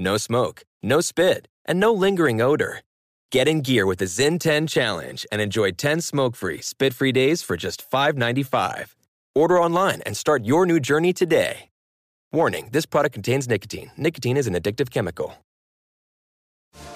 [0.00, 2.82] No smoke, no spit, and no lingering odor.
[3.32, 7.10] Get in gear with the Zyn 10 Challenge and enjoy 10 smoke free, spit free
[7.10, 8.94] days for just $5.95.
[9.34, 11.70] Order online and start your new journey today.
[12.32, 13.90] Warning this product contains nicotine.
[13.96, 15.34] Nicotine is an addictive chemical.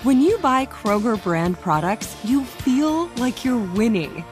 [0.05, 4.25] When you buy Kroger brand products, you feel like you're winning.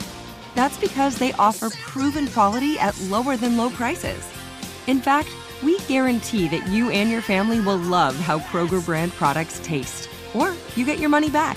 [0.55, 4.29] That's because they offer proven quality at lower than low prices.
[4.87, 5.29] In fact,
[5.63, 10.55] we guarantee that you and your family will love how Kroger brand products taste, or
[10.77, 11.57] you get your money back.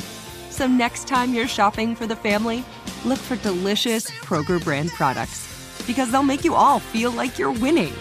[0.50, 2.64] So next time you're shopping for the family,
[3.06, 5.50] look for delicious Kroger brand products
[5.88, 7.94] because they'll make you all feel like you're winning.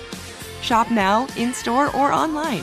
[0.61, 2.63] Shop now, in store, or online.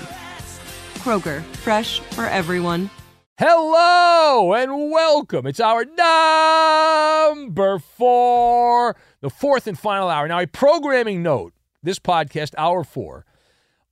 [1.00, 2.90] Kroger, fresh for everyone.
[3.38, 5.48] Hello and welcome.
[5.48, 10.28] It's hour number four, the fourth and final hour.
[10.28, 13.26] Now, a programming note this podcast, hour four,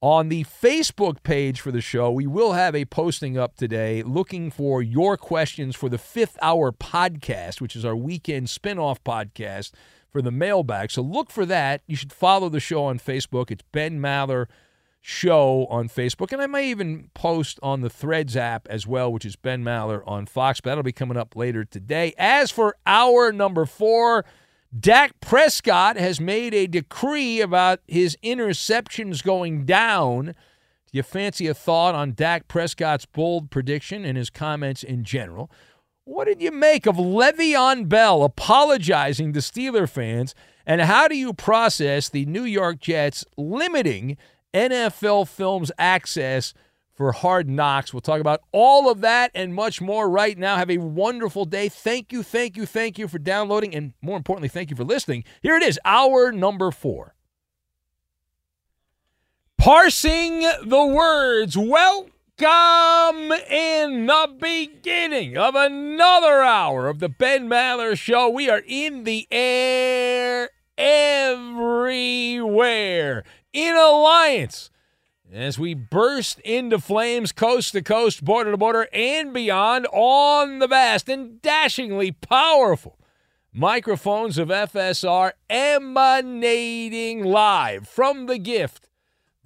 [0.07, 4.49] on the Facebook page for the show, we will have a posting up today looking
[4.49, 9.71] for your questions for the fifth hour podcast, which is our weekend spinoff podcast
[10.09, 10.91] for the mailbag.
[10.91, 11.81] So look for that.
[11.87, 13.51] You should follow the show on Facebook.
[13.51, 14.45] It's Ben Maller
[15.01, 16.31] Show on Facebook.
[16.31, 20.03] And I may even post on the Threads app as well, which is Ben Maller
[20.07, 20.61] on Fox.
[20.61, 22.13] But that'll be coming up later today.
[22.17, 24.23] As for hour number four,
[24.77, 30.25] Dak Prescott has made a decree about his interceptions going down.
[30.25, 30.33] Do
[30.91, 35.49] you fancy a thought on Dak Prescott's bold prediction and his comments in general?
[36.03, 40.35] What did you make of Le'Veon Bell apologizing to Steeler fans?
[40.65, 44.17] And how do you process the New York Jets limiting
[44.53, 46.53] NFL Films access
[46.97, 47.93] for Hard Knocks?
[47.93, 50.57] We'll talk about all of that and much more right now.
[50.57, 51.69] Have a wonderful day.
[51.69, 55.23] Thank you, thank you, thank you for downloading, and more importantly, thank you for listening.
[55.41, 57.13] Here it is, hour number four.
[59.57, 61.57] Parsing the words.
[61.57, 62.11] Welcome
[63.49, 68.29] in the beginning of another hour of the Ben Maller Show.
[68.29, 72.03] We are in the air everywhere
[73.51, 74.69] in alliance
[75.31, 80.67] as we burst into flames coast to coast, border to border, and beyond on the
[80.67, 82.97] vast and dashingly powerful
[83.53, 88.87] microphones of FSR emanating live from the gift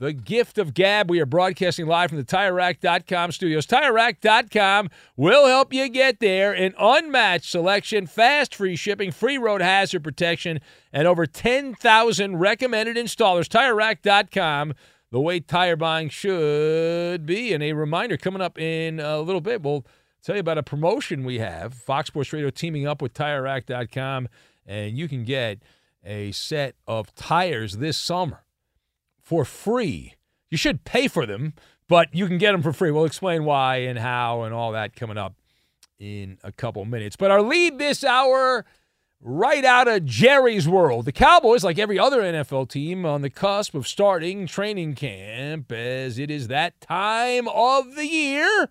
[0.02, 1.12] the gift of gab.
[1.12, 3.68] We are broadcasting live from the TireRack.com studios.
[3.68, 6.52] TireRack.com will help you get there.
[6.54, 10.60] An unmatched selection, fast free shipping, free road hazard protection,
[10.92, 13.48] and over 10,000 recommended installers.
[13.48, 14.74] TireRack.com,
[15.12, 17.54] the way tire buying should be.
[17.54, 19.86] And a reminder coming up in a little bit, we'll
[20.24, 21.74] tell you about a promotion we have.
[21.74, 24.28] Fox Sports Radio teaming up with TireRack.com,
[24.66, 25.60] and you can get
[26.04, 28.44] a set of tires this summer
[29.20, 30.16] for free.
[30.50, 31.54] You should pay for them,
[31.88, 32.92] but you can get them for free.
[32.92, 35.36] We'll explain why and how and all that coming up
[36.00, 37.16] in a couple minutes.
[37.16, 38.66] But our lead this hour,
[39.22, 41.06] right out of Jerry's world.
[41.06, 46.18] The Cowboys, like every other NFL team, on the cusp of starting training camp as
[46.18, 48.70] it is that time of the year.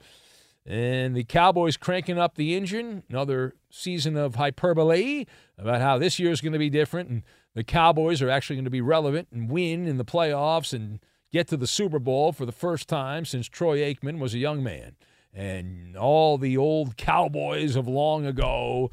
[0.66, 5.24] And the Cowboys cranking up the engine, another season of hyperbole
[5.58, 7.08] about how this year is going to be different.
[7.08, 7.22] And
[7.54, 11.00] the Cowboys are actually going to be relevant and win in the playoffs and
[11.32, 14.62] get to the Super Bowl for the first time since Troy Aikman was a young
[14.62, 14.96] man.
[15.32, 18.90] And all the old Cowboys of long ago.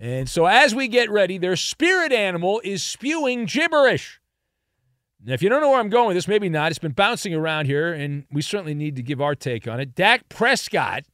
[0.00, 4.20] And so as we get ready, their spirit animal is spewing gibberish.
[5.22, 6.72] Now, if you don't know where I'm going with this, maybe not.
[6.72, 9.94] It's been bouncing around here, and we certainly need to give our take on it.
[9.94, 11.04] Dak Prescott,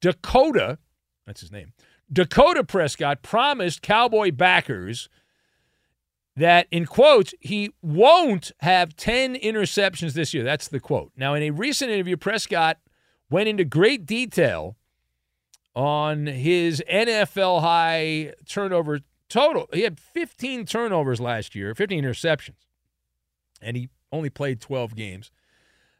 [0.00, 0.78] Dakota,
[1.26, 1.72] that's his name,
[2.12, 5.08] Dakota Prescott promised Cowboy backers–
[6.36, 11.42] that in quotes he won't have 10 interceptions this year that's the quote now in
[11.42, 12.78] a recent interview prescott
[13.30, 14.76] went into great detail
[15.74, 19.68] on his NFL high turnover total.
[19.72, 22.66] He had 15 turnovers last year, 15 interceptions,
[23.60, 25.30] and he only played 12 games.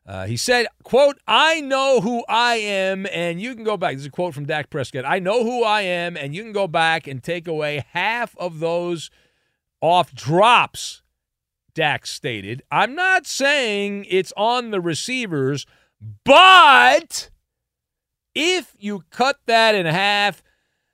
[0.06, 3.94] Uh, he said, quote, I know who I am, and you can go back.
[3.94, 5.06] This is a quote from Dak Prescott.
[5.06, 8.60] I know who I am, and you can go back and take away half of
[8.60, 9.10] those
[9.80, 11.02] off drops,
[11.74, 12.62] Dak stated.
[12.70, 15.66] I'm not saying it's on the receivers,
[16.24, 17.30] but
[18.34, 20.42] if you cut that in half,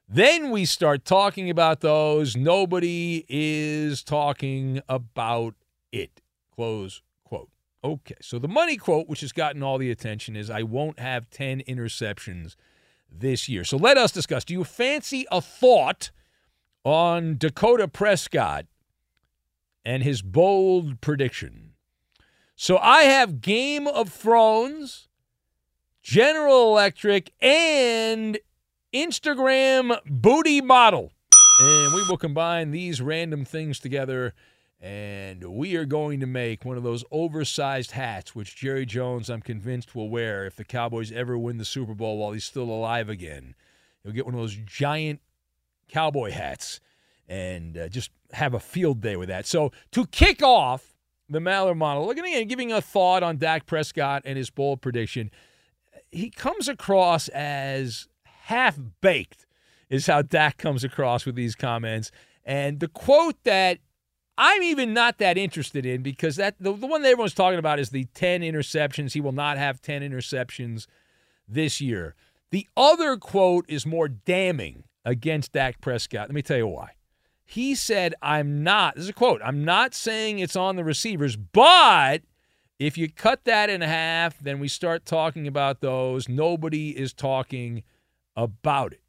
[0.08, 2.37] then we start talking about those.
[2.37, 5.54] Nobody is talking about
[5.92, 6.20] it.
[6.54, 7.48] Close quote.
[7.84, 11.31] Okay, so the money quote, which has gotten all the attention, is I won't have
[11.31, 12.56] 10 interceptions
[13.10, 13.64] this year.
[13.64, 14.44] So let us discuss.
[14.44, 16.10] Do you fancy a thought
[16.84, 18.66] on Dakota Prescott
[19.84, 21.75] and his bold prediction?
[22.56, 25.08] So I have Game of Thrones,
[26.10, 28.36] General Electric, and
[28.92, 31.12] Instagram booty model.
[31.62, 34.34] And we will combine these random things together
[34.80, 39.40] and we are going to make one of those oversized hats, which Jerry Jones, I'm
[39.40, 43.08] convinced, will wear if the Cowboys ever win the Super Bowl while he's still alive
[43.08, 43.54] again.
[44.02, 45.20] He'll get one of those giant
[45.86, 46.80] cowboy hats
[47.28, 49.46] and uh, just have a field day with that.
[49.46, 50.96] So to kick off
[51.28, 55.30] the Maller model, looking at giving a thought on Dak Prescott and his bold prediction,
[56.10, 59.46] he comes across as half baked,
[59.88, 62.10] is how Dak comes across with these comments.
[62.44, 63.78] And the quote that
[64.38, 67.78] I'm even not that interested in because that the, the one that everyone's talking about
[67.78, 69.12] is the 10 interceptions.
[69.12, 70.86] He will not have 10 interceptions
[71.46, 72.14] this year.
[72.50, 76.28] The other quote is more damning against Dak Prescott.
[76.28, 76.92] Let me tell you why.
[77.44, 81.36] He said, I'm not, this is a quote, I'm not saying it's on the receivers,
[81.36, 82.22] but
[82.81, 86.31] if you cut that in half, then we start talking about those.
[86.31, 87.82] Nobody is talking
[88.35, 89.03] about it.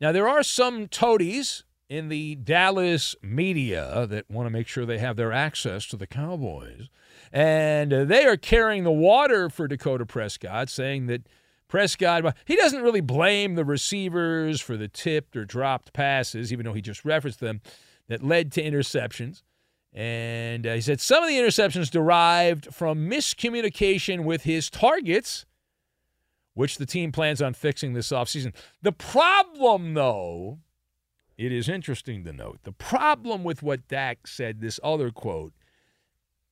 [0.00, 4.98] Now, there are some toadies in the Dallas media that want to make sure they
[4.98, 6.88] have their access to the Cowboys.
[7.30, 11.26] And uh, they are carrying the water for Dakota Prescott, saying that
[11.68, 16.72] Prescott, he doesn't really blame the receivers for the tipped or dropped passes, even though
[16.72, 17.60] he just referenced them,
[18.08, 19.42] that led to interceptions.
[19.98, 25.44] And uh, he said some of the interceptions derived from miscommunication with his targets,
[26.54, 28.54] which the team plans on fixing this offseason.
[28.80, 30.60] The problem, though,
[31.36, 35.52] it is interesting to note the problem with what Dak said, this other quote,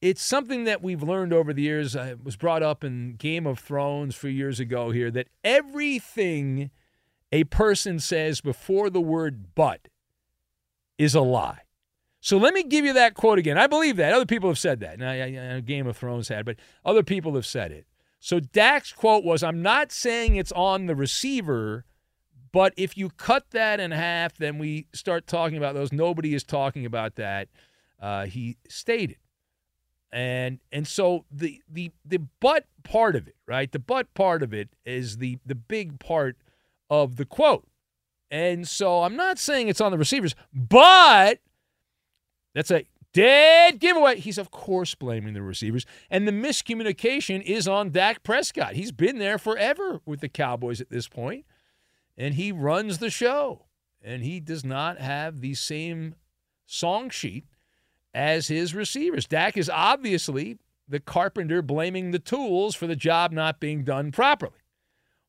[0.02, 1.94] it's something that we've learned over the years.
[1.94, 5.28] Uh, it was brought up in Game of Thrones a few years ago here that
[5.44, 6.72] everything
[7.30, 9.86] a person says before the word but
[10.98, 11.60] is a lie.
[12.26, 13.56] So let me give you that quote again.
[13.56, 14.12] I believe that.
[14.12, 14.98] Other people have said that.
[14.98, 17.86] Now, Game of Thrones had, but other people have said it.
[18.18, 21.84] So Dak's quote was I'm not saying it's on the receiver
[22.56, 25.92] but if you cut that in half, then we start talking about those.
[25.92, 27.48] Nobody is talking about that.
[28.00, 29.18] Uh, he stated,
[30.10, 33.70] and and so the the the but part of it, right?
[33.70, 36.38] The but part of it is the the big part
[36.88, 37.68] of the quote.
[38.30, 41.40] And so I'm not saying it's on the receivers, but
[42.56, 44.18] that's a dead giveaway.
[44.18, 48.74] He's of course blaming the receivers, and the miscommunication is on Dak Prescott.
[48.74, 51.44] He's been there forever with the Cowboys at this point
[52.16, 53.66] and he runs the show.
[54.02, 56.14] And he does not have the same
[56.64, 57.44] song sheet
[58.14, 59.26] as his receivers.
[59.26, 64.60] Dak is obviously the carpenter blaming the tools for the job not being done properly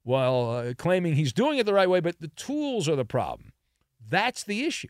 [0.04, 3.52] while uh, claiming he's doing it the right way, but the tools are the problem.
[4.08, 4.88] That's the issue.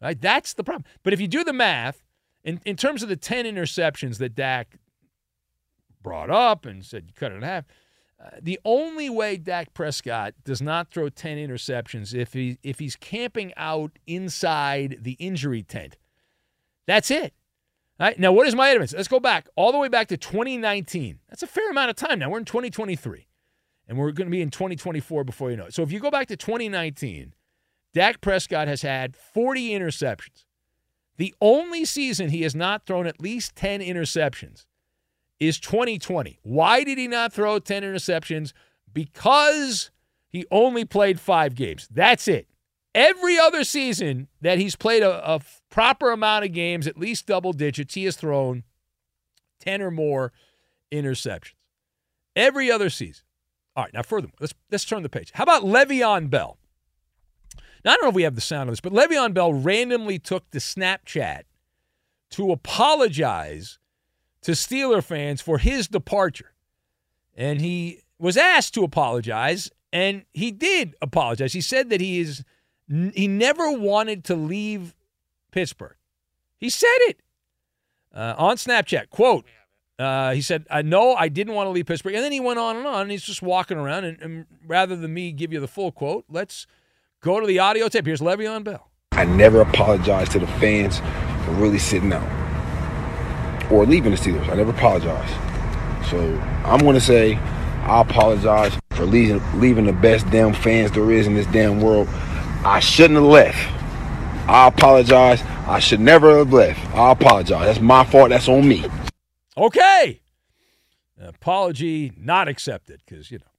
[0.00, 0.20] Right?
[0.20, 0.84] That's the problem.
[1.02, 2.02] But if you do the math,
[2.42, 4.78] in, in terms of the 10 interceptions that Dak
[6.02, 7.64] brought up and said you cut it in half,
[8.22, 12.96] uh, the only way Dak Prescott does not throw 10 interceptions if he if he's
[12.96, 15.96] camping out inside the injury tent.
[16.86, 17.32] That's it.
[17.98, 18.94] All right, now, what is my evidence?
[18.94, 21.18] Let's go back all the way back to 2019.
[21.28, 22.30] That's a fair amount of time now.
[22.30, 23.26] We're in 2023,
[23.88, 25.74] and we're going to be in 2024 before you know it.
[25.74, 27.34] So if you go back to 2019,
[27.92, 30.44] Dak Prescott has had 40 interceptions.
[31.16, 34.64] The only season he has not thrown at least 10 interceptions
[35.38, 36.38] is 2020.
[36.42, 38.52] Why did he not throw 10 interceptions?
[38.92, 39.90] Because
[40.28, 41.88] he only played five games.
[41.90, 42.46] That's it.
[42.94, 47.52] Every other season that he's played a, a proper amount of games, at least double
[47.52, 48.64] digits, he has thrown
[49.60, 50.32] 10 or more
[50.90, 51.54] interceptions.
[52.34, 53.24] Every other season.
[53.76, 55.30] All right, now furthermore, let's let's turn the page.
[55.34, 56.58] How about Le'Veon Bell?
[57.84, 60.18] Now I don't know if we have the sound of this, but Le'Veon Bell randomly
[60.18, 61.42] took to Snapchat
[62.30, 63.78] to apologize
[64.42, 66.52] to Steeler fans for his departure.
[67.36, 71.52] And he was asked to apologize, and he did apologize.
[71.52, 72.44] He said that he is
[72.88, 74.94] he never wanted to leave
[75.52, 75.96] Pittsburgh.
[76.58, 77.20] He said it
[78.14, 79.10] uh, on Snapchat.
[79.10, 79.44] Quote.
[79.98, 82.58] Uh, he said, "I know I didn't want to leave Pittsburgh," and then he went
[82.58, 83.02] on and on.
[83.02, 86.24] And he's just walking around, and, and rather than me give you the full quote,
[86.30, 86.66] let's
[87.20, 88.06] go to the audio tape.
[88.06, 88.90] Here's Le'Veon Bell.
[89.12, 90.98] I never apologized to the fans
[91.44, 94.48] for really sitting out or leaving the Steelers.
[94.48, 95.34] I never apologized.
[96.10, 96.18] So
[96.64, 101.26] I'm going to say I apologize for leaving, leaving the best damn fans there is
[101.26, 102.08] in this damn world.
[102.64, 103.58] I shouldn't have left.
[104.48, 105.42] I apologize.
[105.66, 106.80] I should never have left.
[106.94, 107.66] I apologize.
[107.66, 108.30] That's my fault.
[108.30, 108.84] That's on me.
[109.56, 110.20] Okay.
[111.20, 113.49] Apology not accepted because, you know.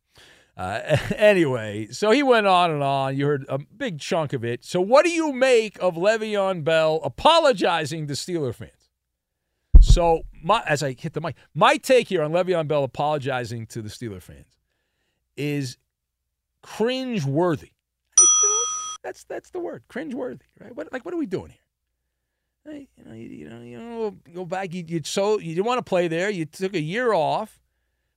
[0.61, 3.17] Uh, anyway, so he went on and on.
[3.17, 4.63] You heard a big chunk of it.
[4.63, 8.91] So, what do you make of Le'Veon Bell apologizing to Steeler fans?
[9.79, 13.81] So, my, as I hit the mic, my take here on Le'Veon Bell apologizing to
[13.81, 14.59] the Steeler fans
[15.35, 15.77] is
[16.61, 17.71] cringe worthy.
[19.03, 20.75] That's that's the word, cringe worthy, right?
[20.75, 22.71] What like what are we doing here?
[22.71, 24.75] Hey, you know, you, you know, you know, go back.
[24.75, 26.29] You you so you didn't want to play there.
[26.29, 27.60] You took a year off.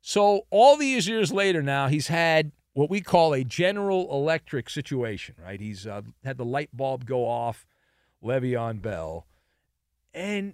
[0.07, 5.35] So all these years later, now he's had what we call a General Electric situation,
[5.43, 5.59] right?
[5.59, 7.65] He's uh, had the light bulb go off,
[8.23, 9.25] Le'Veon Bell,
[10.13, 10.53] and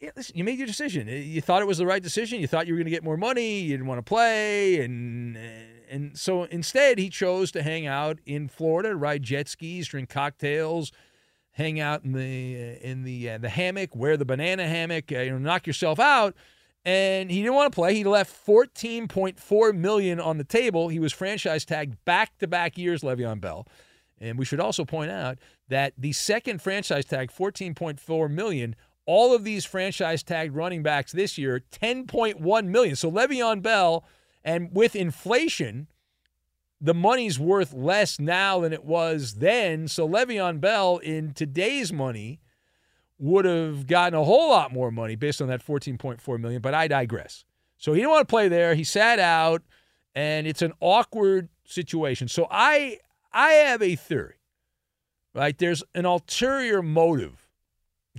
[0.00, 1.06] yeah, listen, you made your decision.
[1.06, 2.40] You thought it was the right decision.
[2.40, 3.60] You thought you were going to get more money.
[3.60, 5.38] You didn't want to play, and
[5.88, 10.90] and so instead he chose to hang out in Florida, ride jet skis, drink cocktails,
[11.52, 15.30] hang out in the in the uh, the hammock, wear the banana hammock, uh, you
[15.30, 16.34] know, knock yourself out.
[16.84, 17.94] And he didn't want to play.
[17.94, 20.88] He left 14.4 million on the table.
[20.88, 23.68] He was franchise tagged back to back years, Le'Veon Bell.
[24.20, 29.44] And we should also point out that the second franchise tag, 14.4 million, all of
[29.44, 32.96] these franchise tagged running backs this year, 10.1 million.
[32.96, 34.04] So Le'Veon Bell,
[34.44, 35.88] and with inflation,
[36.80, 39.86] the money's worth less now than it was then.
[39.86, 42.40] So Le'Veon Bell in today's money
[43.22, 46.88] would have gotten a whole lot more money based on that 14.4 million, but I
[46.88, 47.44] digress.
[47.78, 48.74] So he didn't want to play there.
[48.74, 49.62] He sat out,
[50.14, 52.28] and it's an awkward situation.
[52.28, 52.98] So I
[53.32, 54.36] I have a theory.
[55.34, 55.56] Right?
[55.56, 57.48] There's an ulterior motive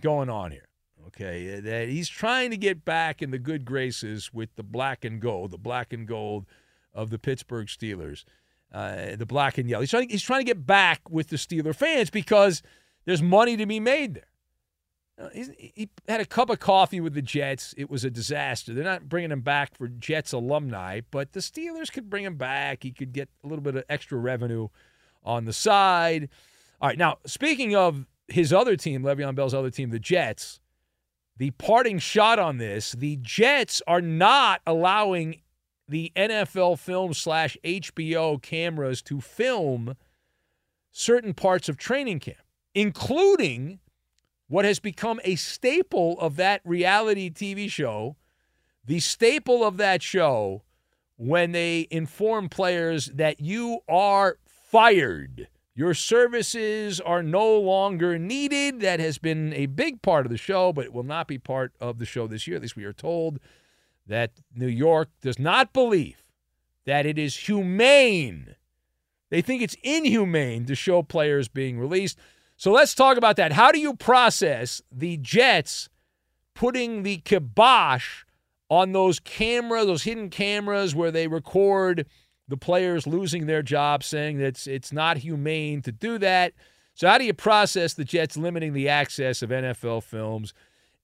[0.02, 0.68] going on here
[1.08, 5.20] okay, that he's trying to get back in the good graces with the black and
[5.22, 6.46] gold, the black and gold
[6.94, 8.24] of the Pittsburgh Steelers,
[8.74, 9.82] uh, the black and yellow.
[9.82, 12.64] He's trying, he's trying to get back with the Steeler fans because
[13.06, 14.24] there's money to be made there.
[15.20, 17.74] Uh, he had a cup of coffee with the Jets.
[17.78, 18.74] It was a disaster.
[18.74, 22.82] They're not bringing him back for Jets alumni, but the Steelers could bring him back.
[22.82, 24.70] He could get a little bit of extra revenue
[25.24, 26.30] on the side.
[26.82, 30.60] All right, now speaking of his other team, Le'Veon Bell's other team, the Jets,
[31.38, 35.42] the parting shot on this the Jets are not allowing
[35.88, 39.96] the NFL film slash HBO cameras to film
[40.92, 42.38] certain parts of training camp,
[42.74, 43.80] including
[44.48, 48.16] what has become a staple of that reality TV show,
[48.86, 50.64] the staple of that show
[51.16, 55.48] when they inform players that you are fired.
[55.76, 58.82] Your services are no longer needed.
[58.82, 61.74] That has been a big part of the show, but it will not be part
[61.80, 62.58] of the show this year.
[62.58, 63.40] At least we are told
[64.06, 66.24] that New York does not believe
[66.86, 68.56] that it is humane.
[69.30, 72.20] They think it's inhumane to show players being released.
[72.56, 73.54] So let's talk about that.
[73.54, 75.90] How do you process the Jets
[76.54, 78.24] putting the kibosh
[78.70, 82.06] on those cameras, those hidden cameras where they record–
[82.48, 86.54] the players losing their jobs, saying that it's, it's not humane to do that.
[86.94, 90.54] So, how do you process the Jets limiting the access of NFL films?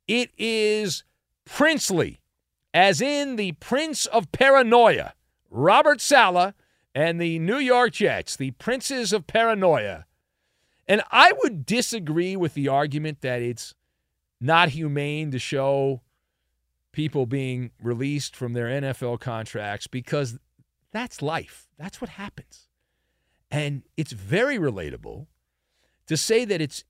[0.07, 1.03] It is
[1.45, 2.21] princely,
[2.73, 5.13] as in the Prince of Paranoia,
[5.49, 6.53] Robert Saleh
[6.93, 10.05] and the New York Jets, the Princes of Paranoia.
[10.89, 13.75] And I would disagree with the argument that it's
[14.41, 16.01] not humane to show
[16.91, 20.39] people being released from their NFL contracts because
[20.91, 21.67] that's life.
[21.77, 22.67] That's what happens.
[23.51, 25.27] And it's very relatable
[26.07, 26.83] to say that it's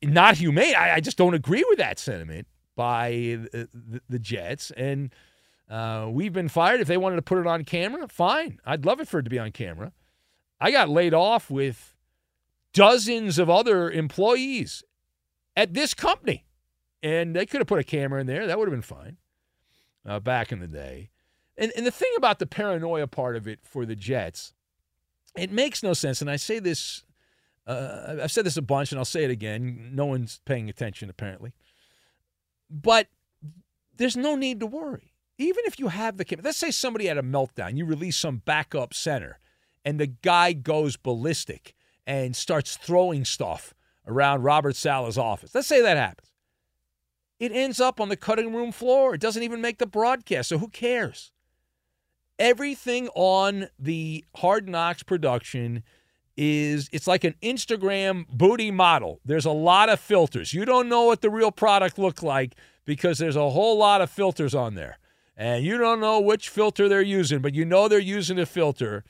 [0.00, 0.76] not humane.
[0.76, 4.70] I, I just don't agree with that sentiment by the, the, the Jets.
[4.76, 5.12] And
[5.68, 6.80] uh, we've been fired.
[6.80, 8.60] If they wanted to put it on camera, fine.
[8.64, 9.92] I'd love it for it to be on camera.
[10.60, 11.95] I got laid off with
[12.76, 14.84] dozens of other employees
[15.56, 16.44] at this company.
[17.02, 18.46] And they could have put a camera in there.
[18.46, 19.16] That would have been fine
[20.04, 21.10] uh, back in the day.
[21.56, 24.52] And, and the thing about the paranoia part of it for the Jets,
[25.36, 26.20] it makes no sense.
[26.20, 27.04] And I say this,
[27.66, 29.92] uh, I've said this a bunch, and I'll say it again.
[29.94, 31.54] No one's paying attention, apparently.
[32.70, 33.08] But
[33.96, 35.14] there's no need to worry.
[35.38, 38.42] even if you have the camera, let's say somebody had a meltdown, you release some
[38.44, 39.38] backup center,
[39.84, 41.75] and the guy goes ballistic
[42.06, 43.74] and starts throwing stuff
[44.06, 45.54] around Robert Saleh's office.
[45.54, 46.30] Let's say that happens.
[47.38, 49.14] It ends up on the cutting room floor.
[49.14, 51.32] It doesn't even make the broadcast, so who cares?
[52.38, 55.82] Everything on the Hard Knocks production
[56.36, 59.20] is it's like an Instagram booty model.
[59.24, 60.52] There's a lot of filters.
[60.52, 64.10] You don't know what the real product look like because there's a whole lot of
[64.10, 64.98] filters on there.
[65.36, 69.04] And you don't know which filter they're using, but you know they're using a filter.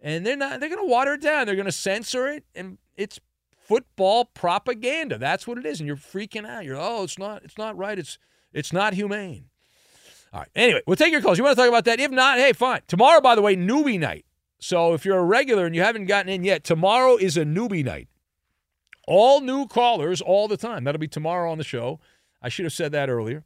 [0.00, 1.46] And they're not they're going to water it down.
[1.46, 3.18] They're going to censor it and it's
[3.66, 5.18] football propaganda.
[5.18, 5.80] That's what it is.
[5.80, 6.64] And you're freaking out.
[6.64, 7.98] You're oh, it's not it's not right.
[7.98, 8.18] It's
[8.52, 9.46] it's not humane.
[10.32, 10.48] All right.
[10.54, 11.38] Anyway, we'll take your calls.
[11.38, 12.00] You want to talk about that?
[12.00, 12.82] If not, hey, fine.
[12.86, 14.24] Tomorrow, by the way, newbie night.
[14.60, 17.84] So if you're a regular and you haven't gotten in yet, tomorrow is a newbie
[17.84, 18.08] night.
[19.06, 20.84] All new callers all the time.
[20.84, 21.98] That'll be tomorrow on the show.
[22.42, 23.44] I should have said that earlier.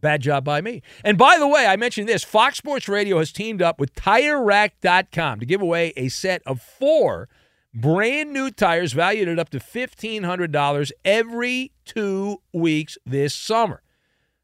[0.00, 0.82] Bad job by me.
[1.04, 5.40] And by the way, I mentioned this Fox Sports Radio has teamed up with TireRack.com
[5.40, 7.28] to give away a set of four
[7.74, 13.82] brand new tires valued at up to $1,500 every two weeks this summer.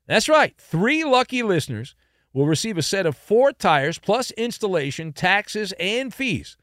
[0.06, 0.54] That's right.
[0.58, 1.94] Three lucky listeners
[2.32, 6.56] will receive a set of four tires plus installation, taxes, and fees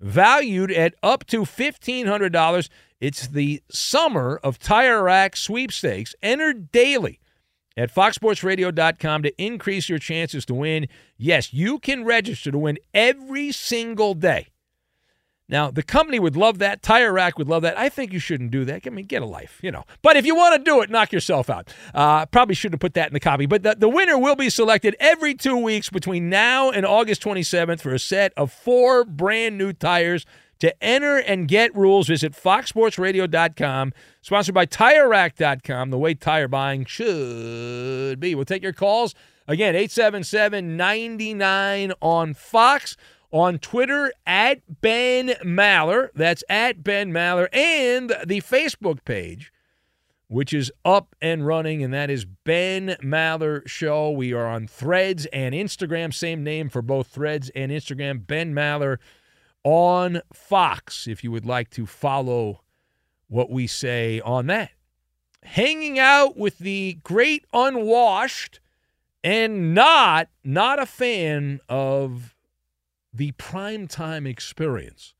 [0.00, 2.68] valued at up to $1,500.
[3.00, 6.14] It's the summer of Tire Rack sweepstakes.
[6.22, 7.20] Enter daily
[7.76, 10.88] at foxsportsradio.com to increase your chances to win.
[11.16, 14.48] Yes, you can register to win every single day.
[15.48, 16.82] Now, the company would love that.
[16.82, 17.78] Tire Rack would love that.
[17.78, 18.82] I think you shouldn't do that.
[18.84, 19.84] I mean, get a life, you know.
[20.02, 21.72] But if you want to do it, knock yourself out.
[21.94, 23.46] Uh, probably shouldn't have put that in the copy.
[23.46, 27.80] But the, the winner will be selected every two weeks between now and August 27th
[27.80, 30.26] for a set of four brand new tires.
[30.60, 38.18] To enter and get rules, visit foxsportsradio.com, sponsored by TireRack.com, the way tire buying should
[38.18, 38.34] be.
[38.34, 39.14] We'll take your calls.
[39.46, 42.96] Again, 877 99 on Fox
[43.30, 46.08] on Twitter at Ben Maller.
[46.14, 47.48] That's at Ben Maller.
[47.52, 49.52] And the Facebook page,
[50.28, 54.10] which is up and running, and that is Ben Maller Show.
[54.10, 56.14] We are on Threads and Instagram.
[56.14, 58.26] Same name for both Threads and Instagram.
[58.26, 58.96] Ben Maller
[59.66, 62.62] on Fox, if you would like to follow
[63.26, 64.70] what we say on that.
[65.42, 68.60] Hanging out with the great unwashed
[69.24, 72.36] and not not a fan of
[73.12, 75.14] the primetime experience.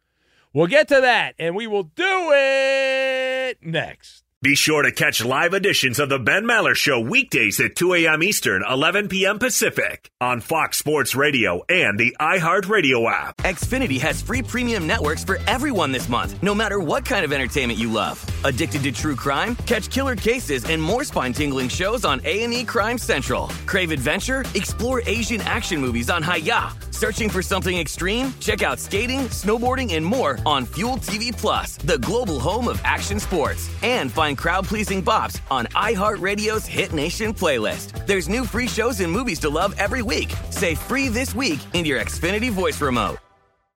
[0.52, 4.25] We'll get to that, and we will do it next.
[4.46, 8.22] Be sure to catch live editions of The Ben Maller Show weekdays at 2 a.m.
[8.22, 9.40] Eastern, 11 p.m.
[9.40, 13.36] Pacific on Fox Sports Radio and the iHeartRadio app.
[13.38, 17.76] Xfinity has free premium networks for everyone this month, no matter what kind of entertainment
[17.76, 18.24] you love.
[18.44, 19.56] Addicted to true crime?
[19.66, 23.48] Catch killer cases and more spine-tingling shows on A&E Crime Central.
[23.66, 24.44] Crave adventure?
[24.54, 26.92] Explore Asian action movies on Hi-YAH.
[26.96, 28.32] Searching for something extreme?
[28.40, 33.20] Check out skating, snowboarding, and more on Fuel TV Plus, the global home of action
[33.20, 33.68] sports.
[33.82, 38.06] And find crowd pleasing bops on iHeartRadio's Hit Nation playlist.
[38.06, 40.32] There's new free shows and movies to love every week.
[40.48, 43.18] Say free this week in your Xfinity voice remote.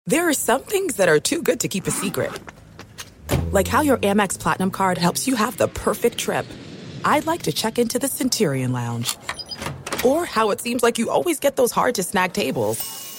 [0.05, 2.33] There are some things that are too good to keep a secret.
[3.51, 6.45] Like how your Amex Platinum card helps you have the perfect trip.
[7.03, 9.17] I'd like to check into the Centurion Lounge.
[10.05, 13.06] Or how it seems like you always get those hard to snag tables.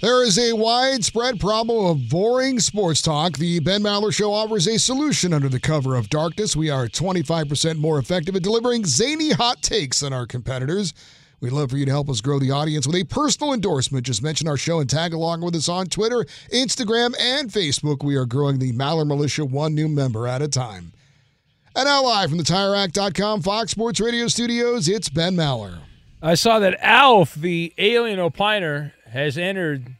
[0.00, 3.38] There is a widespread problem of boring sports talk.
[3.38, 6.56] The Ben Maller Show offers a solution under the cover of darkness.
[6.56, 10.92] We are 25% more effective at delivering zany hot takes than our competitors.
[11.40, 14.06] We'd love for you to help us grow the audience with a personal endorsement.
[14.06, 18.04] Just mention our show and tag along with us on Twitter, Instagram, and Facebook.
[18.04, 20.92] We are growing the Maller Militia one new member at a time.
[21.74, 25.78] And now live from the TireRack.com Fox Sports Radio studios, it's Ben Maller.
[26.20, 29.96] I saw that Alf, the alien opiner, has entered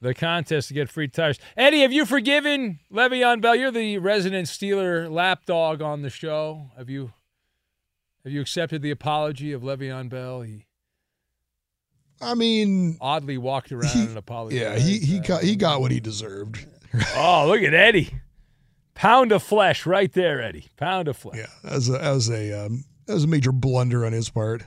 [0.00, 1.38] the contest to get free tires.
[1.56, 3.54] Eddie, have you forgiven Le'Veon Bell?
[3.54, 6.70] You're the resident Steeler lapdog on the show.
[6.76, 7.12] Have you
[8.24, 10.42] have you accepted the apology of Le'Veon Bell?
[10.42, 10.66] He
[12.22, 14.62] I mean, oddly walked around he- and apologized.
[14.62, 16.66] yeah, he he Uh, got, he got what he deserved.
[17.16, 18.10] oh, look at Eddie.
[18.94, 20.68] Pound of flesh right there, Eddie.
[20.76, 21.38] Pound of flesh.
[21.38, 24.64] Yeah, was a was a um, that was a major blunder on his part.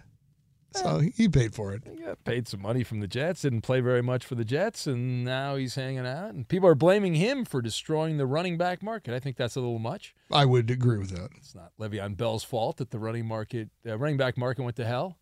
[0.75, 1.83] So he paid for it.
[1.89, 4.87] He got paid some money from the Jets, didn't play very much for the Jets,
[4.87, 6.33] and now he's hanging out.
[6.33, 9.13] And people are blaming him for destroying the running back market.
[9.13, 10.15] I think that's a little much.
[10.31, 11.29] I would agree with that.
[11.37, 14.85] It's not Le'Veon Bell's fault that the running market, uh, running back market went to
[14.85, 15.17] hell.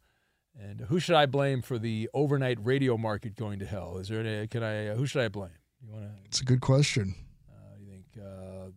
[0.59, 3.97] And who should I blame for the overnight radio market going to hell?
[3.97, 4.47] Is there any?
[4.47, 4.89] Can I?
[4.89, 5.51] Uh, who should I blame?
[5.81, 6.11] You want to?
[6.25, 7.15] It's a good question.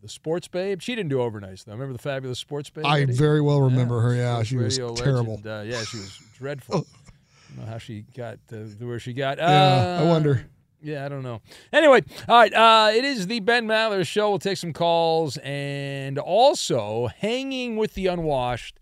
[0.04, 0.82] The sports babe?
[0.82, 1.72] She didn't do overnights though.
[1.72, 2.84] Remember the fabulous sports babe?
[2.84, 4.14] I very well remember her.
[4.14, 5.36] Yeah, she was terrible.
[5.36, 5.46] legend.
[5.46, 6.86] Uh, yeah, she was dreadful.
[6.86, 9.38] I don't know how she got to where she got.
[9.38, 10.44] Yeah, I Uh, wonder.
[10.82, 11.40] Yeah, I don't know.
[11.72, 12.52] Anyway, all right.
[12.52, 14.28] Uh, it is the Ben Maller Show.
[14.28, 18.80] We'll take some calls and also hanging with the unwashed,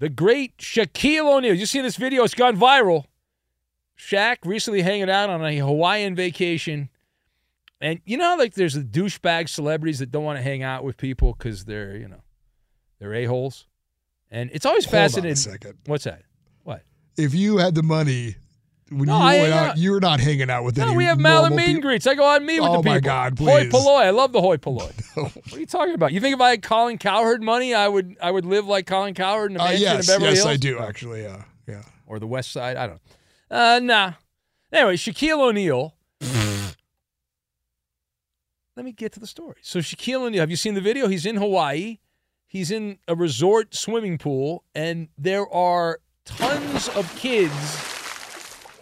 [0.00, 1.54] the great Shaquille O'Neal.
[1.54, 2.24] You see this video?
[2.24, 3.04] It's gone viral.
[3.96, 6.88] Shaq recently hanging out on a Hawaiian vacation.
[7.80, 10.96] And you know, like there's the douchebag celebrities that don't want to hang out with
[10.96, 12.22] people because they're, you know,
[12.98, 13.66] they're a holes.
[14.30, 15.36] And it's always Hold on a fascinating.
[15.36, 15.78] second.
[15.86, 16.22] What's that?
[16.64, 16.82] What?
[17.16, 18.36] If you had the money,
[18.90, 20.96] when No, you I went out, out- you were not hanging out with No, any
[20.96, 22.06] we have Maller meet and greets.
[22.06, 22.90] I go out and meet with Oh, the people.
[22.90, 23.72] Oh my God, Hoi please.
[23.72, 24.02] polloi.
[24.02, 24.92] I love the hoi polloi.
[25.14, 26.12] what are you talking about?
[26.12, 29.14] You think if I had Colin Cowherd money, I would I would live like Colin
[29.14, 30.48] Cowherd in a Uh, yes, in Beverly yes, Hills?
[30.48, 31.22] I do actually.
[31.22, 31.82] Yeah, yeah.
[32.06, 32.76] Or the West Side?
[32.76, 33.00] I don't.
[33.50, 33.56] know.
[33.56, 34.12] Uh, nah.
[34.72, 35.94] Anyway, Shaquille O'Neal.
[38.78, 39.56] Let me get to the story.
[39.60, 41.08] So Shaquille O'Neal, have you seen the video?
[41.08, 41.98] He's in Hawaii.
[42.46, 47.52] He's in a resort swimming pool, and there are tons of kids.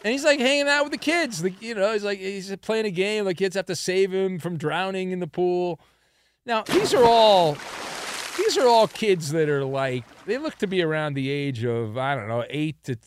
[0.05, 1.43] And he's like hanging out with the kids.
[1.43, 3.25] Like, you know, he's like he's playing a game.
[3.25, 5.81] The kids have to save him from drowning in the pool.
[6.45, 7.57] Now, these are all
[8.37, 11.97] these are all kids that are like they look to be around the age of,
[11.97, 12.99] I don't know, 8 to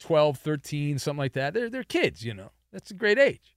[0.00, 1.54] 12, 13, something like that.
[1.54, 2.50] They're they're kids, you know.
[2.74, 3.56] That's a great age.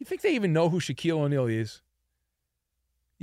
[0.00, 1.80] You think they even know who Shaquille O'Neal is?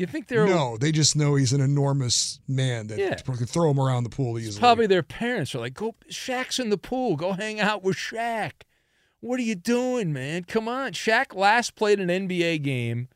[0.02, 3.16] You think they're No, they just know he's an enormous man that Yeah.
[3.16, 4.60] can throw him around the pool easily.
[4.60, 7.16] Probably their parents are like, "Go, Shaq's in the pool.
[7.16, 8.52] Go hang out with Shaq."
[9.20, 10.44] What are you doing, man?
[10.46, 10.94] Come on.
[10.94, 13.08] Shaq last played an NBA game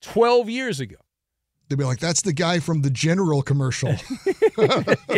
[0.00, 0.96] 12 years ago.
[1.68, 3.94] They'd be like, "That's the guy from the General commercial."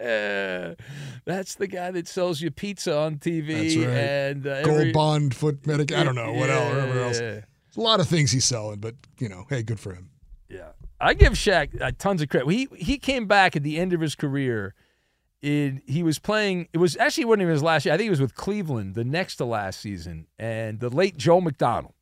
[0.00, 0.74] Yeah.
[1.24, 3.86] That's the guy that sells you pizza on TV That's right.
[3.96, 5.92] and uh, Gold Bond foot medic.
[5.92, 6.74] I don't know what else.
[6.74, 7.20] Whatever else.
[7.76, 10.10] A lot of things he's selling, but you know, hey, good for him.
[10.48, 12.50] Yeah, I give Shaq uh, tons of credit.
[12.50, 14.74] He he came back at the end of his career.
[15.40, 16.68] It, he was playing.
[16.72, 17.94] It was actually wasn't even his last year.
[17.94, 20.26] I think it was with Cleveland, the next to last season.
[20.38, 21.94] And the late Joe McDonald,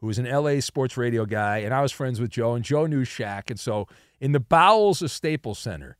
[0.00, 0.60] who was an L.A.
[0.60, 3.50] sports radio guy, and I was friends with Joe, and Joe knew Shaq.
[3.50, 3.86] And so,
[4.20, 5.96] in the bowels of Staples Center,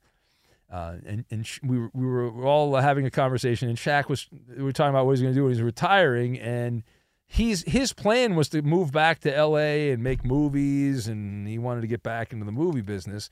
[0.72, 4.62] uh, and and we were, we were all having a conversation, and Shaq was we
[4.62, 6.82] were talking about what he's going to do when he's retiring, and
[7.26, 9.90] he's his plan was to move back to L.A.
[9.90, 13.28] and make movies, and he wanted to get back into the movie business.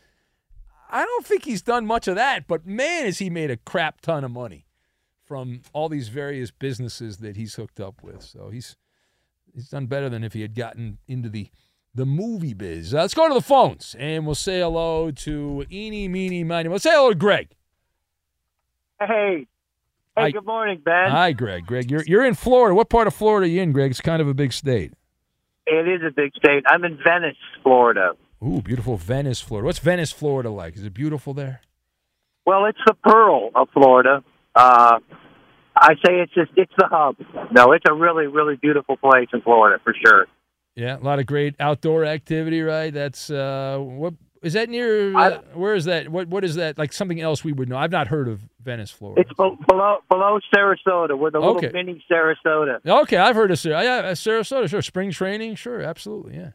[0.91, 4.01] I don't think he's done much of that, but man, has he made a crap
[4.01, 4.67] ton of money
[5.25, 8.23] from all these various businesses that he's hooked up with.
[8.23, 8.77] So he's
[9.53, 11.49] he's done better than if he had gotten into the
[11.95, 12.93] the movie biz.
[12.93, 16.69] Uh, let's go to the phones and we'll say hello to Eeny, Meeny, Miny.
[16.69, 17.51] Let's say hello to Greg.
[19.01, 19.47] Hey.
[20.17, 20.31] Hey, Hi.
[20.31, 21.11] good morning, Ben.
[21.11, 21.67] Hi, Greg.
[21.67, 22.75] Greg, you're you're in Florida.
[22.75, 23.91] What part of Florida are you in, Greg?
[23.91, 24.93] It's kind of a big state.
[25.67, 26.63] It is a big state.
[26.69, 28.13] I'm in Venice, Florida.
[28.45, 29.67] Ooh, beautiful Venice, Florida.
[29.67, 30.77] What's Venice, Florida like?
[30.77, 31.63] Is it beautiful there?
[32.47, 34.23] Well, it's the pearl of Florida.
[34.55, 35.01] Uh,
[35.75, 37.17] I say it's just it's the hub.
[37.51, 40.27] No, it's a really really beautiful place in Florida for sure.
[40.77, 42.95] Yeah, a lot of great outdoor activity, right?
[42.95, 45.17] That's uh, what is that near?
[45.17, 45.21] Uh,
[45.53, 46.09] I- where is that?
[46.09, 46.79] What what is that?
[46.79, 47.77] Like something else we would know?
[47.79, 49.21] I've not heard of Venice, Florida.
[49.21, 49.57] It's below
[50.09, 51.19] below Sarasota.
[51.19, 51.71] We're the little Okay.
[51.73, 52.79] mini Sarasota.
[52.87, 54.69] okay, I've heard of Sar- yeah, uh, Sarasota.
[54.69, 55.55] Sure, spring training.
[55.57, 56.37] Sure, absolutely.
[56.37, 56.51] Yeah,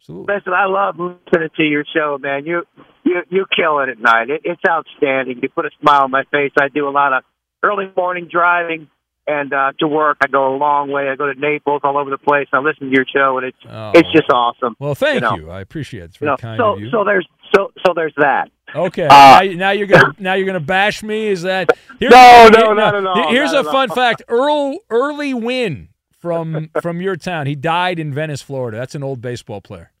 [0.00, 0.34] absolutely.
[0.34, 2.46] Listen, I love listening to your show, man.
[2.46, 2.62] You
[3.04, 4.30] you you kill it at night.
[4.30, 5.40] It, it's outstanding.
[5.42, 6.52] You put a smile on my face.
[6.60, 7.22] I do a lot of
[7.62, 8.88] early morning driving
[9.26, 10.16] and uh, to work.
[10.22, 11.08] I go a long way.
[11.08, 12.48] I go to Naples, all over the place.
[12.52, 13.92] I listen to your show, and it's Oh.
[13.94, 14.76] it's just awesome.
[14.78, 15.36] Well, thank know.
[15.36, 15.50] you.
[15.50, 16.04] I appreciate it.
[16.06, 16.90] It's You very know, kind so of you.
[16.90, 18.50] so there's so so there's that.
[18.74, 19.06] Okay.
[19.06, 21.26] Uh, now, you- now you're gonna now you're gonna bash me.
[21.28, 23.96] Is that here's, No, no, here- not at all, Here's not a at fun all.
[23.96, 27.46] fact: Earl Early Wynn from from your town.
[27.46, 28.76] He died in Venice, Florida.
[28.78, 29.92] That's an old baseball player.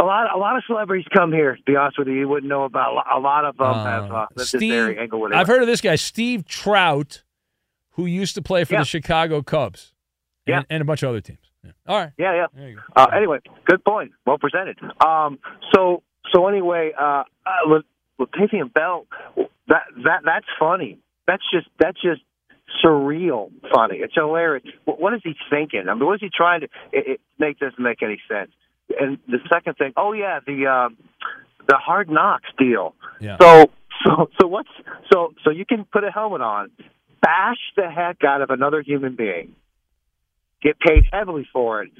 [0.00, 1.56] A lot, a lot of celebrities come here.
[1.56, 4.12] To be honest with you, you wouldn't know about a lot of them Uh, have
[4.12, 5.32] uh, this Steve, area Englewood.
[5.32, 7.24] I've heard of this guy, Steve Trout,
[7.94, 8.80] who used to play for Yeah.
[8.82, 9.92] the Chicago Cubs,
[10.46, 10.62] and, Yeah.
[10.70, 11.40] and a bunch of other teams.
[11.64, 11.72] Yeah.
[11.88, 12.12] All right.
[12.16, 12.46] Yeah, yeah.
[12.54, 12.82] There you go.
[12.94, 14.12] Uh, anyway, good point.
[14.24, 14.78] Well presented.
[15.04, 15.40] Um,
[15.74, 17.24] so, so anyway, uh,
[18.18, 19.06] uh, with Latavian Bell,
[19.68, 20.98] that that that's funny.
[21.26, 22.22] That's just that's just
[22.84, 23.98] surreal funny.
[23.98, 24.64] It's hilarious.
[24.84, 25.84] What, what is he thinking?
[25.88, 26.66] I mean, what is he trying to?
[26.92, 28.50] It, it make doesn't make any sense.
[28.98, 30.96] And the second thing, oh yeah, the um,
[31.66, 32.94] the hard knocks deal.
[33.20, 33.36] Yeah.
[33.40, 33.66] So
[34.04, 34.68] so so what's
[35.12, 36.70] so so you can put a helmet on,
[37.20, 39.54] bash the heck out of another human being,
[40.62, 41.90] get paid heavily for it,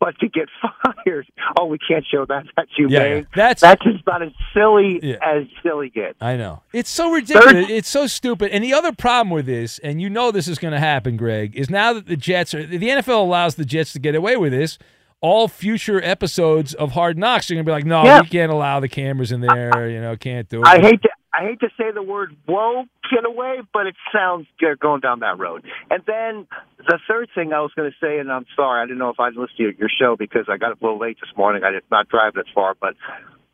[0.00, 0.48] but to get
[1.06, 1.26] fired,
[1.58, 2.44] oh, we can't show that.
[2.56, 2.92] That's humane.
[2.92, 3.20] Yeah, yeah.
[3.34, 5.16] That's- that's just about as silly Yeah.
[5.22, 6.16] as silly gets.
[6.20, 6.62] I know.
[6.72, 7.66] It's so ridiculous.
[7.70, 8.50] It's so stupid.
[8.52, 11.56] And the other problem with this, and you know this is going to happen, Greg,
[11.56, 14.52] is now that the Jets are the NFL allows the Jets to get away with
[14.52, 14.78] this.
[15.22, 18.20] All future episodes of Hard Knocks are going to be like, no, Yeah.
[18.20, 19.88] we can't allow the cameras in there.
[19.88, 20.66] You know, can't do it.
[20.66, 23.94] I hate to I hate to say the word "woke" in a way, but it
[24.12, 25.64] sounds good going down that road.
[25.90, 26.46] And then
[26.78, 29.20] the third thing I was going to say, and I'm sorry, I didn't know if
[29.20, 31.62] I'd listen to your show because I got up a little late this morning.
[31.64, 32.94] I did not drive this far, but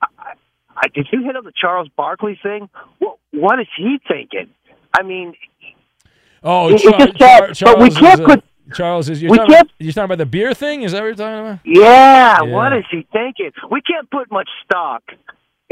[0.01, 0.07] I,
[0.77, 2.69] I, did you hit on the Charles Barkley thing?
[2.99, 4.49] What, what is he thinking?
[4.95, 5.35] I mean,
[6.45, 9.21] Oh, It- it Char- said- Char- but we Charles can't put- Charles is.
[9.23, 10.83] You're we talking, can't- about, you're talking about the beer thing?
[10.83, 11.59] Is that what you're talking about?
[11.65, 12.53] yeah, Yeah.
[12.53, 13.51] what is he thinking?
[13.71, 15.03] We can't put much stock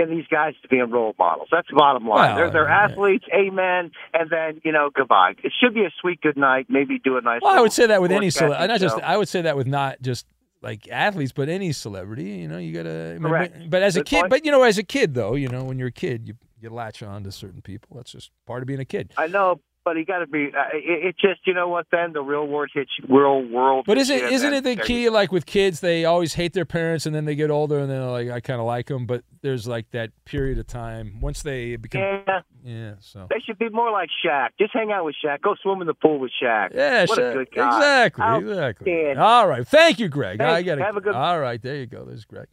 [0.09, 1.49] these guys to being role models.
[1.51, 2.31] That's the bottom line.
[2.31, 2.85] Well, they're they're yeah.
[2.85, 5.35] athletes, amen, and then you know goodbye.
[5.43, 6.67] It should be a sweet good night.
[6.69, 7.41] Maybe do a nice.
[7.43, 8.67] Well, I would say that with any celebrity.
[8.69, 8.97] Not just.
[9.01, 10.27] I would say that with not just
[10.63, 12.25] like athletes, but any celebrity.
[12.25, 13.17] You know, you gotta.
[13.17, 14.31] I mean, But, but as a kid, point.
[14.31, 16.71] but you know, as a kid though, you know, when you're a kid, you you
[16.71, 17.97] latch on to certain people.
[17.97, 19.13] That's just part of being a kid.
[19.17, 20.47] I know, but he got to be.
[20.57, 21.87] Uh, it, it just you know what?
[21.91, 23.85] Then the real world hits you, real world.
[23.87, 25.09] But hits isn't isn't it the key?
[25.09, 28.01] Like with kids, they always hate their parents, and then they get older, and then
[28.01, 29.07] they're like, I kind of like them.
[29.07, 32.01] But there's like that period of time once they become.
[32.03, 32.95] Yeah, Yeah.
[33.01, 33.27] So.
[33.31, 34.51] they should be more like Shaq.
[34.59, 35.41] Just hang out with Shaq.
[35.41, 36.75] Go swim in the pool with Shaq.
[36.75, 37.31] Yeah, what sure.
[37.31, 37.77] a good guy.
[37.77, 38.93] exactly, Out- exactly.
[38.93, 39.19] outstanding.
[39.19, 40.41] All right, thank you, Greg.
[40.41, 40.67] I Thanks.
[40.67, 42.05] got Have a good- All right, there you go.
[42.05, 42.47] There's Greg.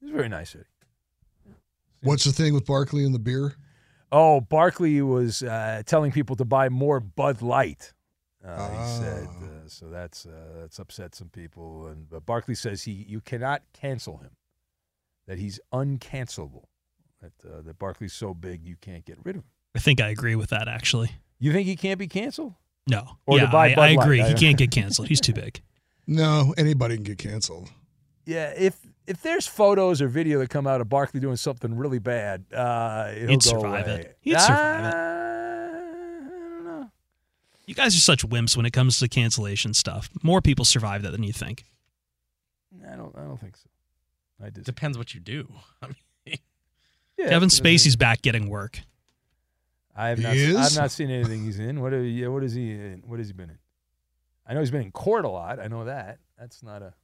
[0.00, 0.54] He's very nice.
[0.54, 0.64] Eddie.
[2.02, 3.54] What's the thing with Barkley and the beer?
[4.12, 7.92] Oh, Barkley was uh, telling people to buy more Bud Light.
[8.44, 8.68] Uh.
[8.70, 9.88] He said uh, so.
[9.88, 11.86] That's uh, that's upset some people.
[11.86, 14.30] And but Barkley says he you cannot cancel him.
[15.26, 16.64] That he's uncancelable.
[17.20, 19.48] That uh, that Barkley's so big you can't get rid of him.
[19.74, 21.12] I think I agree with that, actually.
[21.38, 22.54] You think he can't be canceled?
[22.88, 23.18] No.
[23.26, 24.22] Or yeah, buy I, Bud I agree.
[24.22, 25.08] I- He can't get canceled.
[25.08, 25.60] He's too big.
[26.06, 27.70] No, anybody can get canceled.
[28.26, 28.76] Yeah, if
[29.10, 33.08] if there's photos or video that come out of Barkley doing something really bad, uh,
[33.12, 34.00] he'll He'd go survive away.
[34.00, 34.16] it.
[34.20, 34.94] He'd survive it.
[34.94, 36.84] Uh,
[37.66, 40.08] You guys are such wimps when it comes to cancellation stuff.
[40.22, 41.64] More people survive that than you think.
[42.90, 43.14] I don't.
[43.16, 43.68] I don't think so.
[44.44, 44.66] I just.
[44.66, 45.48] Depends what you do.
[45.82, 46.38] I mean,
[47.18, 48.80] Yeah, Kevin it's- Spacey's back getting work.
[49.96, 50.34] I have not.
[50.36, 50.56] is?
[50.56, 51.80] I've not seen anything he's in.
[51.80, 51.92] What?
[51.92, 53.02] Are, yeah, what is he in?
[53.06, 53.58] What has he been in?
[54.46, 55.58] I know he's been in court a lot.
[55.60, 56.18] I know that.
[56.38, 56.94] That's not a.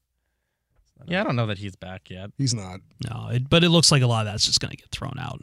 [1.06, 2.30] yeah, I don't know that he's back yet.
[2.38, 2.80] He's not.
[3.08, 5.16] No, it, but it looks like a lot of that's just going to get thrown
[5.18, 5.42] out.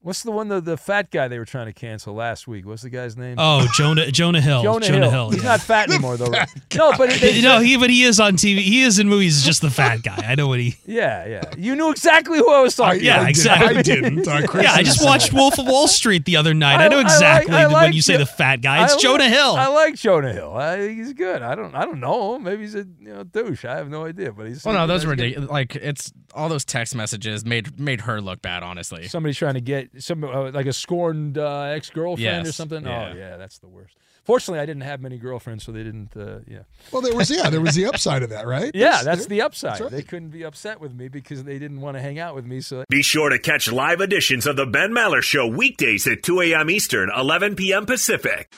[0.00, 2.64] What's the one the the fat guy they were trying to cancel last week?
[2.64, 3.34] What's the guy's name?
[3.36, 4.62] Oh, Jonah Jonah Hill.
[4.62, 5.30] Jonah, Hill.
[5.30, 5.48] He's yeah.
[5.50, 6.26] not fat anymore though.
[6.30, 6.48] right?
[6.76, 8.58] No, but they, no, he but he is on TV.
[8.58, 9.42] He is in movies.
[9.42, 10.24] Just the fat guy.
[10.24, 10.76] I know what he.
[10.86, 11.42] Yeah, yeah.
[11.58, 13.26] You knew exactly who I was talking Yeah, about.
[13.26, 13.82] I exactly.
[13.82, 14.28] didn't.
[14.28, 16.78] Uh, Yeah, I just watched Wolf of Wall Street the other night.
[16.80, 18.84] I, I- know I like- exactly I like when you say Jo- the fat guy.
[18.84, 19.56] It's I Jonah Hill.
[19.56, 20.54] I like Jonah Hill.
[20.56, 21.42] I think he's good.
[21.42, 21.74] I don't.
[21.74, 22.38] I don't know.
[22.38, 23.64] Maybe he's a you know douche.
[23.64, 24.32] I have no idea.
[24.32, 24.64] But he's.
[24.64, 25.50] Well, no, those were ridiculous.
[25.50, 28.62] Like it's all those text messages made made her look bad.
[28.62, 32.84] Honestly, Somebody's trying to get some uh, like a scorned uh, ex girlfriend or something.
[32.84, 33.10] yeah.
[33.12, 33.94] Oh yeah, that's the worst.
[34.24, 36.14] Fortunately, I didn't have many girlfriends, so they didn't.
[36.14, 36.58] Uh, yeah.
[36.92, 38.70] Well, there was yeah, there was the upside of that, right?
[38.74, 39.70] Yeah, There's- that's the upside.
[39.72, 39.90] that's right.
[39.90, 42.60] They couldn't be upset with me because they didn't want to hang out with me.
[42.60, 46.42] So Be sure to catch live editions of The Ben Maller Show weekdays at 2
[46.42, 46.68] a.m.
[46.68, 47.86] Eastern, 11 p.m.
[47.86, 48.52] Pacific.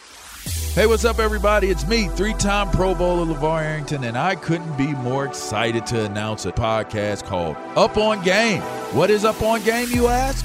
[0.74, 1.68] Hey, what's up, everybody?
[1.68, 6.04] It's me, three time Pro Bowler LeVar Arrington, and I couldn't be more excited to
[6.04, 8.62] announce a podcast called Up on Game.
[8.92, 10.44] What is Up on Game, you ask?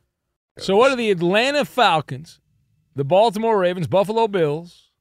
[0.61, 2.39] So, what do the Atlanta Falcons,
[2.95, 4.91] the Baltimore Ravens, Buffalo Bills,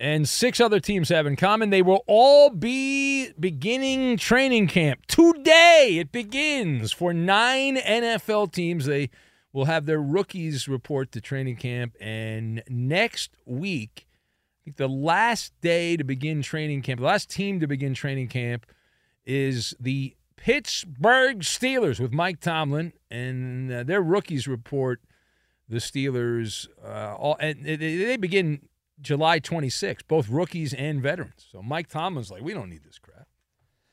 [0.00, 1.70] and six other teams have in common?
[1.70, 5.98] They will all be beginning training camp today.
[6.00, 8.86] It begins for nine NFL teams.
[8.86, 9.10] They
[9.52, 15.52] will have their rookies report to training camp, and next week, I think the last
[15.60, 18.66] day to begin training camp, the last team to begin training camp
[19.24, 25.00] is the Pittsburgh Steelers with Mike Tomlin, and uh, their rookies report
[25.68, 26.68] the Steelers.
[26.84, 28.68] Uh, all and they, they begin
[29.00, 31.46] July 26th, both rookies and veterans.
[31.50, 33.26] So Mike Tomlin's like, we don't need this crap.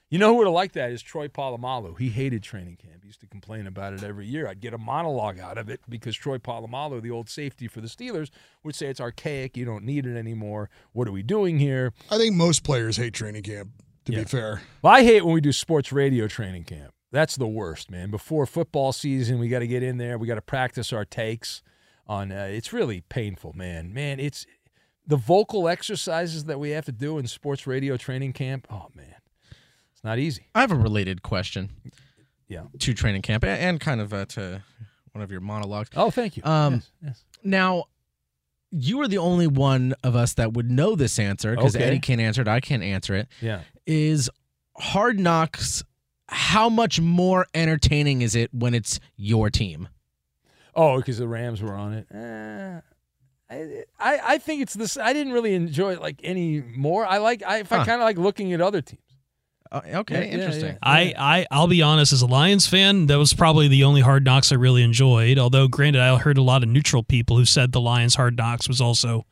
[0.10, 1.98] You know who would have liked that is Troy Polamalu.
[1.98, 3.02] He hated training camp.
[3.02, 4.48] He used to complain about it every year.
[4.48, 7.88] I'd get a monologue out of it because Troy Polamalu, the old safety for the
[7.88, 8.30] Steelers,
[8.64, 9.58] would say it's archaic.
[9.58, 10.70] You don't need it anymore.
[10.92, 11.94] What are we doing here?
[12.12, 13.70] I think most players hate training camp.
[14.06, 14.20] To Yeah.
[14.20, 16.94] be fair, Well, I hate when we do sports radio training camp.
[17.12, 18.10] That's the worst, man.
[18.10, 20.18] Before football season, we got to get in there.
[20.18, 21.62] We got to practice our takes
[22.08, 22.32] on.
[22.32, 23.94] Uh, it's really painful, man.
[23.94, 24.46] Man, it's
[25.06, 28.68] the vocal exercises that we have to do in sports radio training camp.
[28.70, 29.16] Oh man,
[29.94, 30.48] it's not easy.
[30.56, 31.70] I have a related question.
[32.48, 32.64] Yeah.
[32.80, 34.64] To training camp and, and kind of uh, to
[35.12, 35.90] one of your monologues.
[35.96, 36.44] Oh, thank you.
[36.44, 37.24] Um, Yes, yes.
[37.44, 37.86] Now,
[38.72, 41.86] you are the only one of us that would know this answer because Okay.
[41.86, 42.48] Eddie can't answer it.
[42.48, 43.28] I can't answer it.
[43.40, 43.62] Yeah.
[43.86, 44.30] Is
[44.78, 45.84] Hard Knocks
[46.30, 49.88] how much more entertaining is it when it's your team?
[50.76, 52.08] Oh, because the Rams were on it.
[52.12, 52.80] Eh,
[53.50, 54.98] I, I I think it's this.
[54.98, 57.06] I didn't really enjoy it like any more.
[57.06, 57.44] I like.
[57.44, 59.02] I, if I kind of like looking at other teams.
[59.72, 60.66] Uh, okay, Yeah, yeah, interesting.
[60.72, 60.78] yeah.
[60.84, 64.24] I, I I'll be honest, as a Lions fan, that was probably the only Hard
[64.24, 65.38] Knocks I really enjoyed.
[65.40, 68.68] Although, granted, I heard a lot of neutral people who said the Lions Hard Knocks
[68.68, 69.26] was also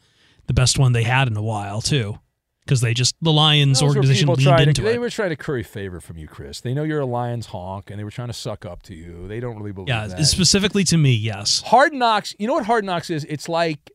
[0.47, 2.19] the best one they had in a while too,
[2.65, 4.99] because they just the Lions Those organization leaned into to, They it.
[4.99, 6.61] were trying to curry favor from you, Chris.
[6.61, 9.27] They know you're a Lions honk, and they were trying to suck up to you.
[9.27, 10.23] They don't really believe Yeah, that.
[10.25, 11.61] specifically to me, yes.
[11.61, 12.35] Hard Knocks.
[12.39, 13.25] You know what Hard Knocks is?
[13.25, 13.91] It's like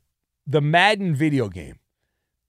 [0.47, 1.79] the Madden video game.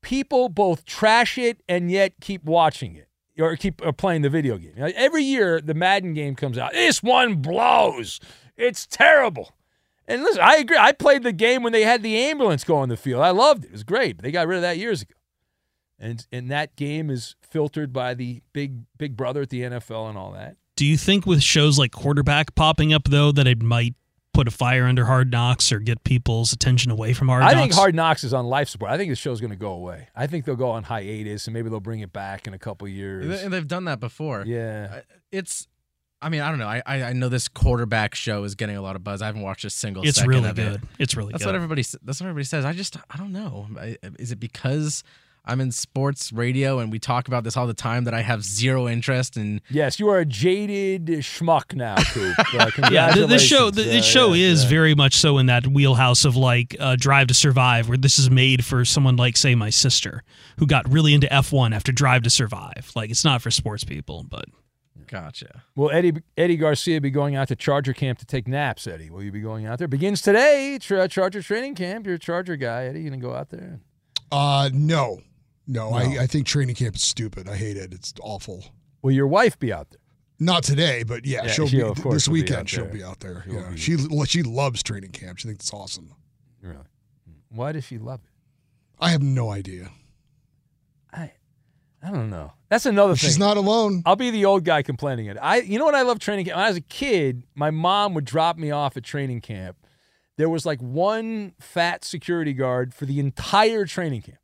[0.01, 3.07] People both trash it and yet keep watching it
[3.41, 4.73] or keep playing the video game.
[4.77, 6.71] Every year, the Madden game comes out.
[6.73, 8.19] This one blows.
[8.55, 9.53] It's terrible.
[10.07, 10.77] And listen, I agree.
[10.79, 13.21] I played the game when they had the ambulance go on the field.
[13.21, 13.67] I loved it.
[13.67, 14.17] It was great.
[14.17, 15.13] But they got rid of that years ago.
[15.99, 20.17] And and that game is filtered by the big big brother at the NFL and
[20.17, 20.57] all that.
[20.75, 23.95] Do you think with shows like quarterback popping up though that it might
[24.33, 27.51] put a fire under Hard Knocks or get people's attention away from Hard Knocks?
[27.51, 27.63] I Knocks?
[27.65, 28.91] think Hard Knocks is on life support.
[28.91, 30.09] I think the show's going to go away.
[30.15, 32.87] I think they'll go on hiatus and maybe they'll bring it back in a couple
[32.87, 33.41] years.
[33.41, 34.43] And they've done that before.
[34.45, 35.01] Yeah.
[35.31, 35.67] It's.
[36.21, 36.67] I mean, I don't know.
[36.67, 39.21] I, I I know this quarterback show is getting a lot of buzz.
[39.21, 40.03] I haven't watched a single.
[40.03, 40.71] It's second really of it.
[40.71, 40.81] good.
[40.97, 41.49] It's really that's good.
[41.49, 41.83] what everybody.
[42.03, 42.65] That's what everybody says.
[42.65, 43.67] I just I don't know.
[43.79, 45.03] I, is it because
[45.47, 48.43] I'm in sports radio and we talk about this all the time that I have
[48.43, 49.61] zero interest in?
[49.69, 52.35] Yes, you are a jaded schmuck now, Coop.
[52.53, 54.69] Uh, Yeah, the, the show the, the Uh, show yeah, is yeah.
[54.69, 58.29] very much so in that wheelhouse of like uh, Drive to Survive, where this is
[58.29, 60.23] made for someone like say my sister
[60.59, 62.91] who got really into F1 after Drive to Survive.
[62.95, 64.45] Like it's not for sports people, but
[65.07, 65.63] Gotcha.
[65.75, 68.85] Will Eddie Eddie Garcia be going out to Charger camp to take naps?
[68.87, 69.87] Eddie, will you be going out there?
[69.87, 70.77] Begins today.
[70.81, 72.05] Tra- Charger training camp.
[72.05, 73.01] You're a Charger guy, Eddie.
[73.03, 73.79] You gonna go out there?
[74.29, 75.21] Uh, no,
[75.67, 75.89] no.
[75.91, 75.95] No.
[75.95, 77.47] I, I think training camp is stupid.
[77.47, 77.93] I hate it.
[77.93, 78.63] It's awful.
[79.01, 79.99] Will your wife be out there?
[80.39, 82.59] Not today, but yeah, Yeah, she'll, she'll- be this be weekend.
[82.59, 83.43] out she'll be out there.
[83.45, 85.39] She'll yeah, be- she she loves training camp.
[85.39, 86.13] She thinks it's awesome.
[86.61, 86.77] Really?
[87.49, 88.29] Why does she love it?
[88.99, 89.89] I have no idea.
[91.11, 91.31] I
[92.03, 92.53] I don't know.
[92.69, 93.27] That's another thing.
[93.27, 94.03] She's not alone.
[94.05, 95.37] I'll be the old guy complaining it.
[95.41, 96.57] I, you know what I love training camp.
[96.57, 99.77] When I was a kid, my mom would drop me off at training camp.
[100.37, 104.37] There was like one fat security guard for the entire training camp.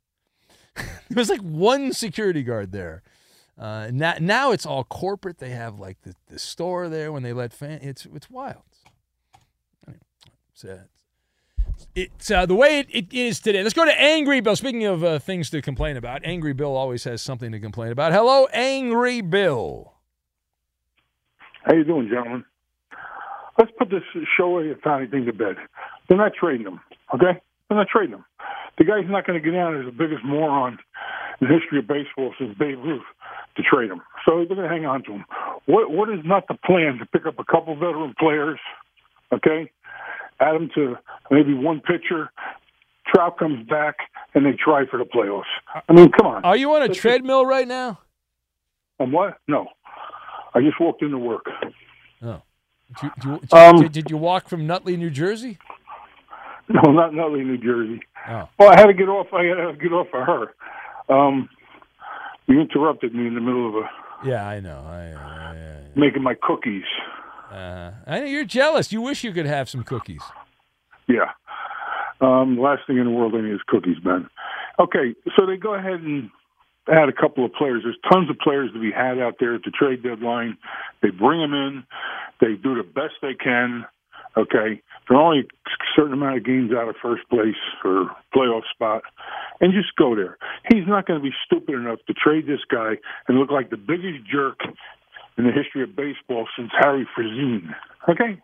[0.76, 3.02] there was like one security guard there.
[3.58, 5.38] Uh, now, now it's all corporate.
[5.38, 7.80] They have like the, the store there when they let fans.
[7.82, 8.62] It's it's wild.
[9.86, 10.00] Anyway,
[10.52, 10.82] it's, uh,
[11.94, 13.62] it's uh, the way it, it is today.
[13.62, 14.56] Let's go to Angry Bill.
[14.56, 18.12] Speaking of uh, things to complain about, Angry Bill always has something to complain about.
[18.12, 19.92] Hello, Angry Bill.
[21.64, 22.44] How you doing, gentlemen?
[23.56, 24.02] Let's put this
[24.36, 25.56] show a tiny thing to bed.
[26.08, 26.80] They're not trading them,
[27.14, 27.40] okay?
[27.68, 28.24] They're not trading him.
[28.78, 30.78] The guy's not going to get down as the biggest moron
[31.40, 33.02] in the history of baseball since Babe Ruth
[33.56, 34.02] to trade him.
[34.24, 35.24] So they're going to hang on to him.
[35.66, 38.58] What What is not the plan to pick up a couple veteran players,
[39.32, 39.70] okay?
[40.40, 40.96] Add them to
[41.30, 42.30] maybe one pitcher.
[43.06, 43.96] Trout comes back
[44.34, 45.44] and they try for the playoffs.
[45.88, 46.44] I mean, come on.
[46.44, 48.00] Are you on a treadmill right now?
[48.98, 49.38] On what?
[49.46, 49.68] No.
[50.54, 51.46] I just walked into work.
[52.22, 52.42] Oh.
[53.00, 55.58] Did you, did, you, Um, did you walk from Nutley, New Jersey?
[56.68, 58.00] No, not Nutley, New Jersey.
[58.26, 58.48] Oh.
[58.58, 59.26] Well, I had to get off.
[59.34, 61.14] I had to get off of her.
[61.14, 61.48] Um,
[62.46, 64.78] you interrupted me in the middle of a, Yeah, I know.
[64.78, 66.84] I, making my cookies.
[67.52, 68.92] uh, I know you're jealous.
[68.92, 70.22] You wish you could have some cookies.
[71.06, 71.32] Yeah.
[72.22, 74.28] Um, last thing in the world I need is cookies, Ben.
[74.78, 76.30] Okay, so they go ahead and
[76.88, 77.82] add a couple of players.
[77.84, 80.56] There's tons of players to be had out there at the trade deadline.
[81.02, 81.84] They bring them in.
[82.40, 83.84] They do the best they can.
[84.36, 87.54] Okay, they're only a certain amount of games out of first place
[87.84, 89.02] or playoff spot,
[89.60, 90.36] and just go there.
[90.72, 92.94] He's not going to be stupid enough to trade this guy
[93.28, 94.58] and look like the biggest jerk
[95.38, 97.74] in the history of baseball since Harry Frazeen.
[98.08, 98.40] Okay,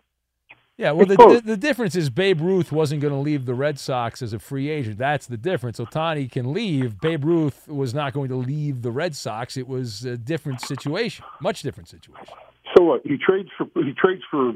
[0.77, 3.79] Yeah, well, the, the, the difference is Babe Ruth wasn't going to leave the Red
[3.79, 4.97] Sox as a free agent.
[4.97, 5.79] That's the difference.
[5.79, 6.99] Ohtani can leave.
[7.01, 9.59] Babe Ruth was not going to leave the Red Sox.
[9.59, 12.35] It was a different situation, much different situation.
[12.77, 13.01] So what?
[13.05, 14.51] He trades for he trades for,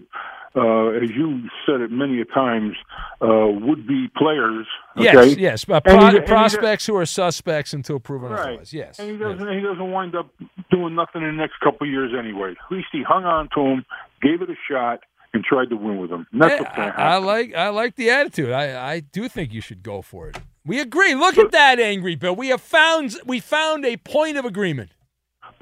[0.56, 2.74] uh, as you said it many a times,
[3.20, 4.66] uh, would be players.
[4.96, 5.40] Yes, okay?
[5.40, 8.40] yes, uh, And pro- he- prospects who are suspects until proven Right.
[8.40, 8.72] otherwise.
[8.72, 10.28] Yes, And he doesn't he doesn't wind up
[10.70, 12.52] doing nothing in the next couple of years anyway.
[12.52, 13.84] At least he hung on to him,
[14.22, 15.00] gave it a shot,
[15.32, 16.26] and tried to win with him.
[16.32, 18.52] That's Yeah, what's going to I, I like I like the attitude.
[18.52, 20.38] I, I do think you should go for it.
[20.64, 21.14] We agree.
[21.14, 22.36] Look at that, angry Bill.
[22.36, 24.92] We have found we found a point of agreement.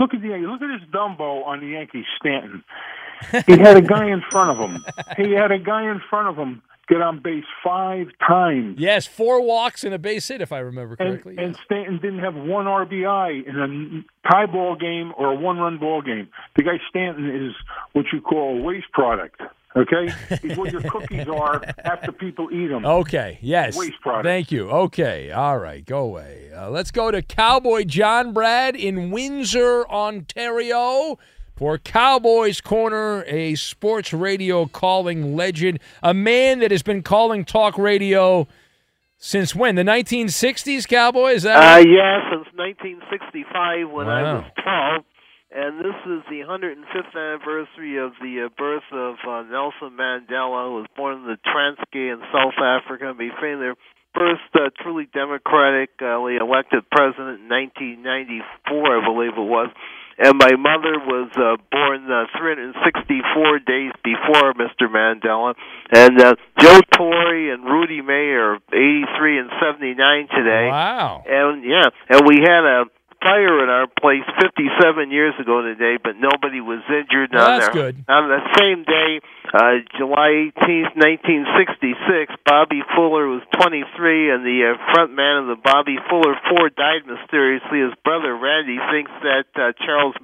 [0.03, 2.65] Look at the look at this Dumbo on the Yankees, Stanton.
[3.47, 4.85] He had a guy in front of him.
[5.17, 8.79] He had a guy in front of him get on base five times.
[8.81, 11.37] Yes, four walks and a base hit, if I remember And, correctly.
[11.39, 13.57] and Stanton didn't have one RBI in
[14.27, 16.29] a tie ball game or a one run ball game.
[16.57, 17.53] The guy Stanton is
[17.93, 19.41] what you call a waste product.
[19.75, 20.13] Okay,
[20.43, 22.85] he's what your cookies are after people eat them.
[22.85, 23.39] Okay.
[23.41, 23.77] Yes.
[23.77, 24.25] Waste product.
[24.27, 24.69] Thank you.
[24.71, 25.31] Okay.
[25.31, 25.85] All right.
[25.85, 26.51] Go away.
[26.55, 31.19] Uh, let's go to Cowboy John Brad in Windsor, Ontario.
[31.57, 37.79] For Cowboys Corner, a sports radio calling legend, a man that has been calling talk
[37.79, 38.49] radio
[39.19, 39.77] since when?
[39.77, 41.37] The 1960s, Cowboys?
[41.37, 41.89] Is that Uh, right?
[41.89, 45.05] yeah, since 1965 when I was 12.
[45.55, 50.75] And this is the 105th anniversary of the uh, birth of uh, Nelson Mandela, who
[50.81, 53.77] was born in the Transkei in South Africa and became their
[54.17, 58.33] first uh, truly democratically elected president in 1994,
[58.97, 59.69] I believe it was.
[60.19, 64.89] And my mother was uh, born uh, 364 days before Mr.
[64.89, 65.55] Mandela.
[65.93, 70.69] And uh, Joe Torre and Rudy May are 83 and 79 today.
[70.69, 71.25] Wow.
[71.27, 72.85] And yeah, and we had a
[73.23, 74.67] fire in our place 57
[75.11, 77.31] years ago today, but nobody was injured.
[77.33, 77.93] Well, on that's there.
[77.93, 78.05] good.
[78.09, 79.23] On the same day,
[79.55, 85.61] uh, July 18th, 1966, Bobby Fuller was 23, and the uh, front man of the
[85.63, 87.81] Bobby Fuller Four died mysteriously.
[87.87, 90.15] His brother Randy thinks that uh, Charles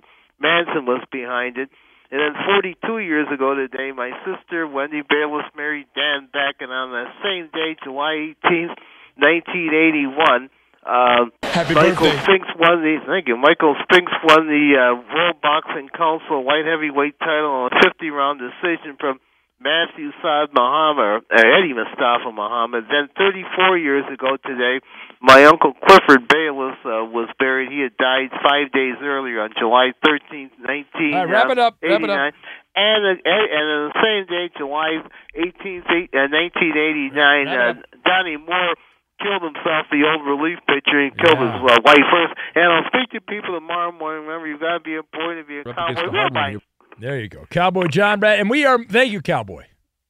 [0.40, 1.70] Manson was behind it.
[2.10, 6.90] And then 42 years ago today, my sister Wendy Bayless married Dan Beck, and on
[6.92, 8.80] that same day, July 18th,
[9.20, 10.48] 1981.
[10.88, 12.22] Uh, Happy Michael birthday.
[12.24, 13.36] Spinks won the thank you.
[13.36, 18.40] Michael Spinks won the uh, World Boxing Council light heavyweight title on a 50 round
[18.40, 19.20] decision from
[19.60, 22.88] Matthew Saad Muhammad, uh, Eddie Mustafa Muhammad.
[22.88, 24.80] Then 34 years ago today,
[25.20, 27.68] my uncle Clifford Bayless uh, was buried.
[27.68, 31.12] He had died five days earlier on July 13th, 19.
[31.12, 32.32] All right, wrap it up, wrap it up.
[32.78, 35.04] And, uh, and on the same day, July
[35.36, 35.84] 18th,
[36.16, 37.74] uh, 1989, uh,
[38.06, 38.72] Donnie Moore
[39.18, 42.34] killed himself, the old relief pitcher, and killed his uh, wife first.
[42.54, 44.26] And I'll speak to people tomorrow morning.
[44.26, 45.94] Remember, you've got to be a boy to be a cowboy.
[45.94, 46.52] the hard Goodbye.
[46.52, 46.62] one.
[47.00, 47.44] There you go.
[47.50, 48.40] Cowboy John Brad.
[48.40, 49.64] And we are, thank you, Cowboy.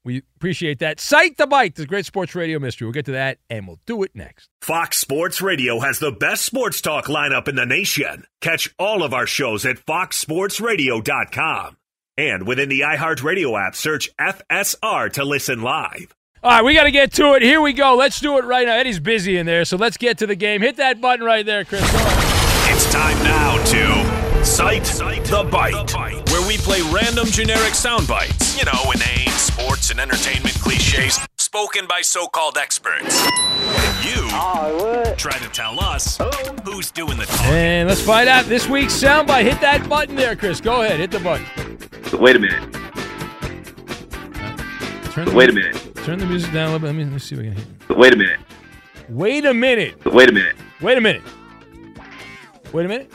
[0.05, 1.01] We appreciate that.
[1.01, 2.87] Cite the Bite, the great sports radio mystery.
[2.87, 4.49] We'll get to that, and we'll do it next.
[4.63, 8.25] Fox Sports Radio has the best sports talk lineup in the nation.
[8.41, 11.77] Catch all of our shows at foxsportsradio.com.
[12.17, 16.15] And within the iHeartRadio app, search FSR to listen live.
[16.41, 17.43] All right, we got to get to it.
[17.43, 17.97] Here we go.
[17.97, 18.77] Let's do it right now.
[18.77, 20.61] Eddie's busy in there, so let's get to the game.
[20.63, 21.83] Hit that button right there, Chris.
[21.83, 25.75] It's time now to Cite, the, bite,
[26.31, 28.57] where we play random generic sound bites.
[28.57, 33.27] You know, inane sports and entertainment cliches spoken by so called experts.
[33.27, 34.29] And you
[35.17, 36.19] try to tell us
[36.65, 37.53] who's doing the talking.
[37.53, 39.43] And let's find out this week's soundbite.
[39.43, 40.61] Hit that button there, Chris.
[40.61, 41.01] Go ahead.
[41.01, 41.45] Hit the button.
[42.21, 42.73] Wait a minute.
[45.11, 45.88] Turn the Wait a minute.
[46.05, 46.87] Turn the music down a little bit.
[46.87, 47.97] Let me, let me see if we can hear.
[47.97, 48.41] Wait a minute.
[49.11, 50.05] Wait a minute.
[50.07, 50.55] Wait a minute.
[50.81, 51.23] Wait a minute.
[52.73, 53.11] Wait a minute.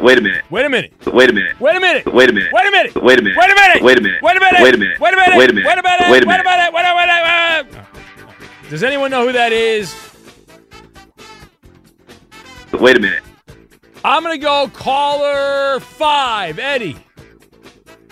[0.00, 0.44] Wait a minute.
[0.50, 0.90] Wait a minute.
[1.10, 1.60] Wait a minute.
[1.60, 2.12] Wait a minute.
[2.12, 2.52] Wait a minute.
[2.54, 3.02] Wait a minute.
[3.02, 3.42] Wait a minute.
[3.42, 3.80] Wait a minute.
[3.82, 4.20] Wait a minute.
[4.22, 4.60] Wait a minute.
[4.60, 5.00] Wait a minute.
[5.00, 5.38] Wait a minute.
[5.40, 5.70] Wait a minute.
[5.70, 6.10] Wait a minute.
[6.10, 6.44] Wait a Wait a minute.
[6.44, 6.72] minute.
[6.74, 6.94] Wait a minute.
[6.94, 8.70] Wait a minute.
[8.70, 9.94] Does anyone know who that is?
[12.72, 13.22] Wait a minute.
[14.04, 16.96] I'm gonna go caller five, Eddie.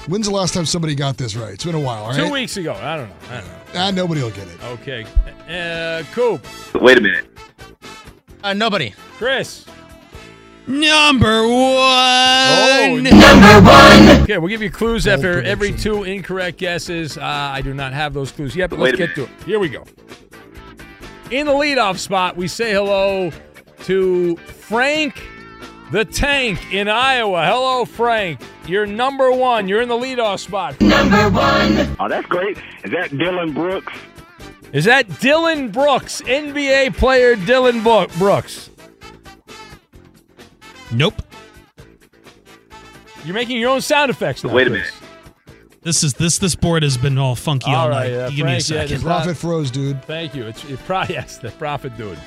[0.06, 1.52] When's the last time somebody got this right?
[1.54, 2.26] It's been a while, all right?
[2.26, 2.74] Two weeks ago.
[2.74, 3.16] I don't know.
[3.30, 3.58] I don't know.
[3.74, 4.62] Ah, nobody will get it.
[4.64, 5.06] Okay.
[5.48, 6.46] Uh, Coop.
[6.74, 7.26] Wait a minute.
[8.42, 8.94] Uh, nobody.
[9.16, 9.66] Chris.
[10.66, 11.50] Number one.
[11.50, 14.22] Oh, Number one.
[14.22, 17.18] Okay, we'll give you clues after every two incorrect guesses.
[17.18, 19.42] Uh, I do not have those clues yet, but Wait let's a get to it.
[19.44, 19.84] Here we go.
[21.30, 23.32] In the leadoff spot, we say hello
[23.84, 25.20] to Frank
[25.92, 27.44] the Tank in Iowa.
[27.44, 28.40] Hello, Frank.
[28.66, 29.68] You're number one.
[29.68, 30.80] You're in the leadoff spot.
[30.80, 31.96] Number one.
[31.98, 32.56] Oh, that's great.
[32.84, 33.92] Is that Dillon Brooks?
[34.72, 38.70] Is that Dillon Brooks, NBA player Dillon Bo- Brooks?
[40.92, 41.20] Nope.
[43.24, 44.52] You're making your own sound effects now.
[44.52, 44.82] Wait a Chris.
[44.82, 44.94] minute.
[45.82, 48.18] This is this this board has been all funky all, All right, night.
[48.24, 48.88] uh, You give me a Frank, yeah, second.
[48.88, 50.02] just- Profit froze, dude.
[50.04, 50.46] Thank you.
[50.46, 52.18] It's it probably yes, the profit dude.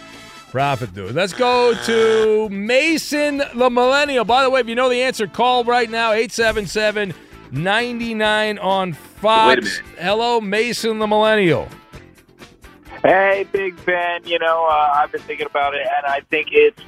[0.55, 1.13] Profit dude.
[1.13, 4.23] Let's go to Mason the Millennial.
[4.23, 7.13] By the way, if you know the answer, call right now 877
[7.51, 9.49] 99 on Fox.
[9.49, 9.99] Wait a minute.
[9.99, 11.67] Hello, Mason the Millennial.
[13.03, 14.25] Hey, Big Ben.
[14.25, 16.81] You know, uh, I've been thinking about it, and I think it's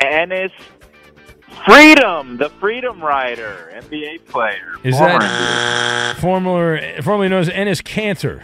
[0.00, 0.52] Enes
[1.66, 4.72] Freedom, the Freedom Rider, NBA player.
[4.82, 8.42] Is Former that former formerly known as Enes Kanter?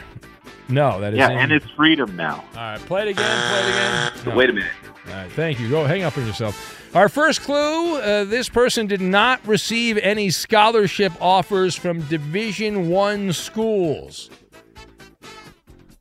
[0.68, 2.44] No, that is Yeah, and it's Freedom now.
[2.54, 3.50] All right, play it again.
[3.50, 4.12] Play it again.
[4.26, 4.36] No.
[4.36, 4.70] Wait a minute.
[5.08, 5.70] All right, thank you.
[5.70, 6.94] Go hang up on yourself.
[6.94, 13.32] Our first clue: uh, this person did not receive any scholarship offers from Division One
[13.32, 14.30] schools.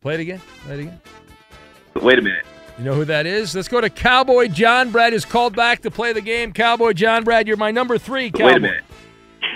[0.01, 0.41] Play it again.
[0.65, 1.01] Play it again.
[1.95, 2.45] Wait a minute.
[2.77, 3.55] You know who that is?
[3.55, 4.91] Let's go to Cowboy John.
[4.91, 6.51] Brad is called back to play the game.
[6.51, 8.31] Cowboy John, Brad, you're my number three.
[8.31, 8.45] Cowboy.
[8.45, 8.83] Wait a minute.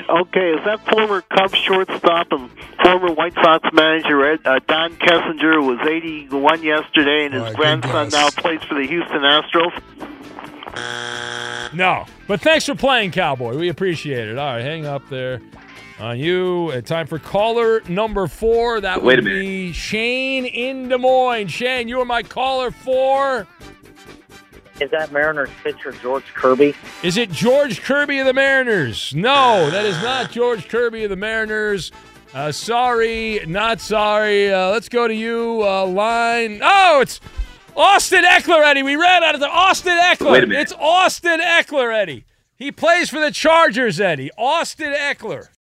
[0.08, 2.50] Okay, is that former Cubs shortstop and
[2.84, 7.56] former White Sox manager Ed, uh, Don Kessinger was 81 yesterday, and his All right,
[7.56, 9.82] good grandson now plays for the Houston Astros?
[11.74, 13.58] No, but thanks for playing, Cowboy.
[13.58, 14.38] We appreciate it.
[14.38, 15.42] All right, hang up there
[16.00, 16.72] on you.
[16.74, 18.82] Uh, time for caller number four.
[18.82, 21.50] That Wait would a be Shane in Des Moines.
[21.50, 23.48] Shane, you are my caller four.
[24.82, 26.74] Is that Mariners pitcher George Kirby?
[27.04, 29.14] Is it George Kirby of the Mariners?
[29.14, 31.92] No, that is not George Kirby of the Mariners.
[32.34, 34.54] Uh, sorry, not sorry.
[34.54, 35.62] Uh, let's go to you.
[35.64, 36.62] Uh, line.
[36.64, 37.20] Oh, it's
[37.76, 38.84] Austin Ekeler, Eddie.
[38.84, 40.32] We ran out of the Austin Ekeler.
[40.32, 40.62] Wait a minute.
[40.62, 42.26] It's Austin Ekeler, Eddie.
[42.56, 44.32] He plays for the Chargers, Eddie.
[44.38, 45.48] Austin Ekeler.